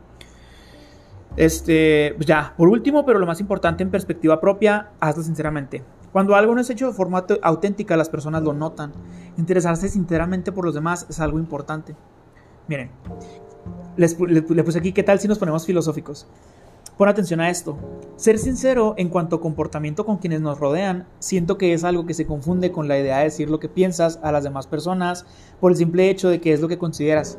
Este, 1.36 2.12
pues 2.16 2.26
ya, 2.26 2.54
por 2.56 2.68
último, 2.68 3.04
pero 3.04 3.18
lo 3.18 3.26
más 3.26 3.40
importante 3.40 3.82
en 3.82 3.90
perspectiva 3.90 4.40
propia, 4.40 4.90
hazlo 5.00 5.22
sinceramente. 5.22 5.82
Cuando 6.12 6.36
algo 6.36 6.54
no 6.54 6.60
es 6.60 6.70
hecho 6.70 6.86
de 6.86 6.92
forma 6.92 7.26
auténtica, 7.42 7.96
las 7.96 8.08
personas 8.08 8.42
lo 8.42 8.52
notan. 8.52 8.92
Interesarse 9.36 9.88
sinceramente 9.88 10.52
por 10.52 10.64
los 10.64 10.74
demás 10.74 11.06
es 11.10 11.18
algo 11.18 11.40
importante. 11.40 11.96
Miren, 12.68 12.90
les, 13.96 14.14
puse 14.14 14.78
aquí, 14.78 14.92
¿qué 14.92 15.02
tal 15.02 15.18
si 15.18 15.26
nos 15.26 15.40
ponemos 15.40 15.66
filosóficos? 15.66 16.28
Pon 16.96 17.08
atención 17.08 17.40
a 17.40 17.50
esto. 17.50 17.76
Ser 18.14 18.38
sincero 18.38 18.94
en 18.96 19.08
cuanto 19.08 19.36
a 19.36 19.40
comportamiento 19.40 20.06
con 20.06 20.18
quienes 20.18 20.40
nos 20.40 20.60
rodean, 20.60 21.08
siento 21.18 21.58
que 21.58 21.72
es 21.72 21.82
algo 21.82 22.06
que 22.06 22.14
se 22.14 22.26
confunde 22.26 22.70
con 22.70 22.86
la 22.86 22.96
idea 22.96 23.18
de 23.18 23.24
decir 23.24 23.50
lo 23.50 23.58
que 23.58 23.68
piensas 23.68 24.20
a 24.22 24.30
las 24.30 24.44
demás 24.44 24.68
personas 24.68 25.26
por 25.58 25.72
el 25.72 25.76
simple 25.76 26.08
hecho 26.10 26.28
de 26.28 26.40
que 26.40 26.52
es 26.52 26.60
lo 26.60 26.68
que 26.68 26.78
consideras. 26.78 27.38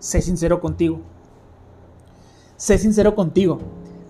Sé 0.00 0.22
sincero 0.22 0.60
contigo 0.60 1.00
sé 2.56 2.78
sincero 2.78 3.14
contigo. 3.14 3.60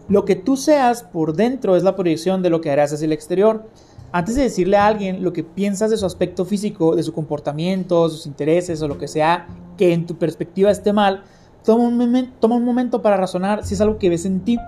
Lo 0.08 0.24
que 0.24 0.36
tú 0.36 0.56
seas 0.56 1.02
por 1.02 1.34
dentro 1.34 1.76
es 1.76 1.82
la 1.82 1.96
proyección 1.96 2.42
de 2.42 2.50
lo 2.50 2.60
que 2.60 2.70
harás 2.70 2.92
hacia 2.92 3.06
el 3.06 3.12
exterior. 3.12 3.68
Antes 4.12 4.36
de 4.36 4.42
decirle 4.42 4.76
a 4.76 4.86
alguien 4.86 5.24
lo 5.24 5.32
que 5.32 5.42
piensas 5.42 5.90
de 5.90 5.96
su 5.96 6.06
aspecto 6.06 6.44
físico, 6.44 6.94
de 6.94 7.02
su 7.02 7.12
comportamiento, 7.12 8.08
sus 8.08 8.26
intereses 8.26 8.80
o 8.82 8.88
lo 8.88 8.98
que 8.98 9.08
sea 9.08 9.48
que 9.76 9.92
en 9.92 10.06
tu 10.06 10.16
perspectiva 10.16 10.70
esté 10.70 10.92
mal, 10.92 11.24
toma 11.64 11.84
un, 11.84 12.32
toma 12.40 12.54
un 12.54 12.64
momento 12.64 13.02
para 13.02 13.16
razonar 13.16 13.64
si 13.64 13.74
es 13.74 13.80
algo 13.80 13.98
que 13.98 14.08
ves 14.08 14.24
en 14.24 14.40
ti. 14.40 14.58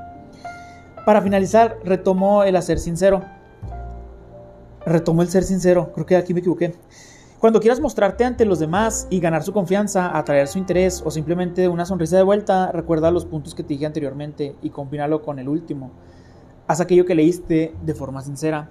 Para 1.06 1.22
finalizar, 1.22 1.78
retomo 1.84 2.42
el 2.42 2.56
hacer 2.56 2.78
sincero. 2.78 3.22
Retomo 4.84 5.22
el 5.22 5.28
ser 5.28 5.44
sincero, 5.44 5.92
creo 5.94 6.06
que 6.06 6.16
aquí 6.16 6.34
me 6.34 6.40
equivoqué. 6.40 6.74
Cuando 7.38 7.60
quieras 7.60 7.78
mostrarte 7.78 8.24
ante 8.24 8.44
los 8.44 8.58
demás 8.58 9.06
y 9.10 9.20
ganar 9.20 9.44
su 9.44 9.52
confianza, 9.52 10.16
atraer 10.18 10.48
su 10.48 10.58
interés 10.58 11.00
o 11.06 11.10
simplemente 11.12 11.68
una 11.68 11.86
sonrisa 11.86 12.16
de 12.16 12.24
vuelta, 12.24 12.72
recuerda 12.72 13.12
los 13.12 13.26
puntos 13.26 13.54
que 13.54 13.62
te 13.62 13.74
dije 13.74 13.86
anteriormente 13.86 14.56
y 14.60 14.70
combínalo 14.70 15.22
con 15.22 15.38
el 15.38 15.48
último. 15.48 15.92
Haz 16.66 16.80
aquello 16.80 17.06
que 17.06 17.14
leíste 17.14 17.76
de 17.80 17.94
forma 17.94 18.22
sincera. 18.22 18.70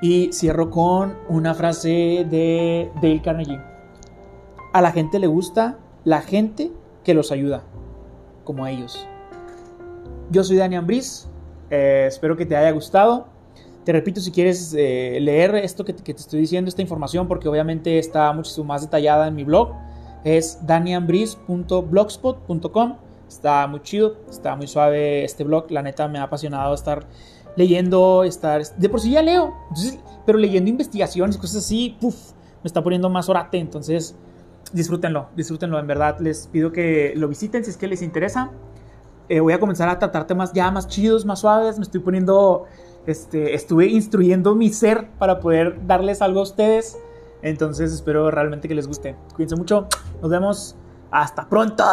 Y 0.00 0.32
cierro 0.32 0.70
con 0.70 1.18
una 1.28 1.52
frase 1.52 2.26
de 2.30 2.90
Dale 2.94 3.20
Carnegie. 3.20 3.60
A 4.72 4.80
la 4.80 4.90
gente 4.90 5.18
le 5.18 5.26
gusta 5.26 5.76
la 6.04 6.22
gente 6.22 6.72
que 7.04 7.12
los 7.12 7.30
ayuda, 7.30 7.62
como 8.44 8.66
ellos. 8.66 9.06
Yo 10.30 10.42
soy 10.44 10.56
Daniel 10.56 10.86
Briz, 10.86 11.28
eh, 11.68 12.06
espero 12.08 12.38
que 12.38 12.46
te 12.46 12.56
haya 12.56 12.70
gustado. 12.70 13.26
Te 13.84 13.92
repito, 13.92 14.20
si 14.20 14.30
quieres 14.30 14.72
eh, 14.78 15.18
leer 15.20 15.56
esto 15.56 15.84
que 15.84 15.92
te, 15.92 16.12
estoy 16.12 16.38
diciendo, 16.40 16.68
esta 16.68 16.82
información, 16.82 17.26
porque 17.26 17.48
obviamente 17.48 17.98
está 17.98 18.32
muchísimo 18.32 18.66
más 18.66 18.82
detallada 18.82 19.26
en 19.26 19.34
mi 19.34 19.42
blog, 19.44 19.72
es 20.24 20.64
daniambris.blogspot.com. 20.66 22.96
Está 23.26 23.66
muy 23.66 23.80
chido, 23.80 24.18
está 24.30 24.54
muy 24.56 24.68
suave 24.68 25.24
este 25.24 25.42
blog. 25.42 25.70
La 25.70 25.80
neta 25.82 26.06
me 26.06 26.18
ha 26.18 26.24
apasionado 26.24 26.74
estar 26.74 27.06
leyendo, 27.56 28.24
estar... 28.24 28.62
De 28.76 28.88
por 28.88 29.00
sí 29.00 29.10
ya 29.12 29.22
leo, 29.22 29.54
pero 30.26 30.38
leyendo 30.38 30.70
investigaciones, 30.70 31.36
cosas 31.36 31.64
así, 31.64 31.96
puff, 32.00 32.32
me 32.62 32.68
está 32.68 32.84
poniendo 32.84 33.08
más 33.08 33.28
orate. 33.28 33.58
Entonces, 33.58 34.14
disfrútenlo, 34.72 35.28
disfrútenlo. 35.34 35.78
En 35.78 35.86
verdad, 35.86 36.18
les 36.20 36.46
pido 36.46 36.72
que 36.72 37.14
lo 37.16 37.26
visiten 37.26 37.64
si 37.64 37.70
es 37.70 37.76
que 37.76 37.88
les 37.88 38.02
interesa. 38.02 38.50
Eh, 39.28 39.40
voy 39.40 39.54
a 39.54 39.60
comenzar 39.60 39.88
a 39.88 39.98
tratar 39.98 40.26
temas 40.26 40.52
ya 40.52 40.70
más 40.70 40.86
chidos, 40.86 41.24
más 41.24 41.40
suaves. 41.40 41.78
Me 41.78 41.84
estoy 41.84 42.00
poniendo 42.00 42.66
este, 43.06 43.54
estuve 43.54 43.86
instruyendo 43.86 44.54
mi 44.54 44.70
ser 44.70 45.10
para 45.18 45.40
poder 45.40 45.86
darles 45.86 46.22
algo 46.22 46.40
a 46.40 46.42
ustedes. 46.44 46.98
Entonces 47.42 47.92
espero 47.92 48.30
realmente 48.30 48.68
que 48.68 48.74
les 48.74 48.86
guste. 48.86 49.16
Cuídense 49.34 49.56
mucho. 49.56 49.88
Nos 50.20 50.30
vemos. 50.30 50.76
Hasta 51.10 51.48
pronto. 51.48 51.84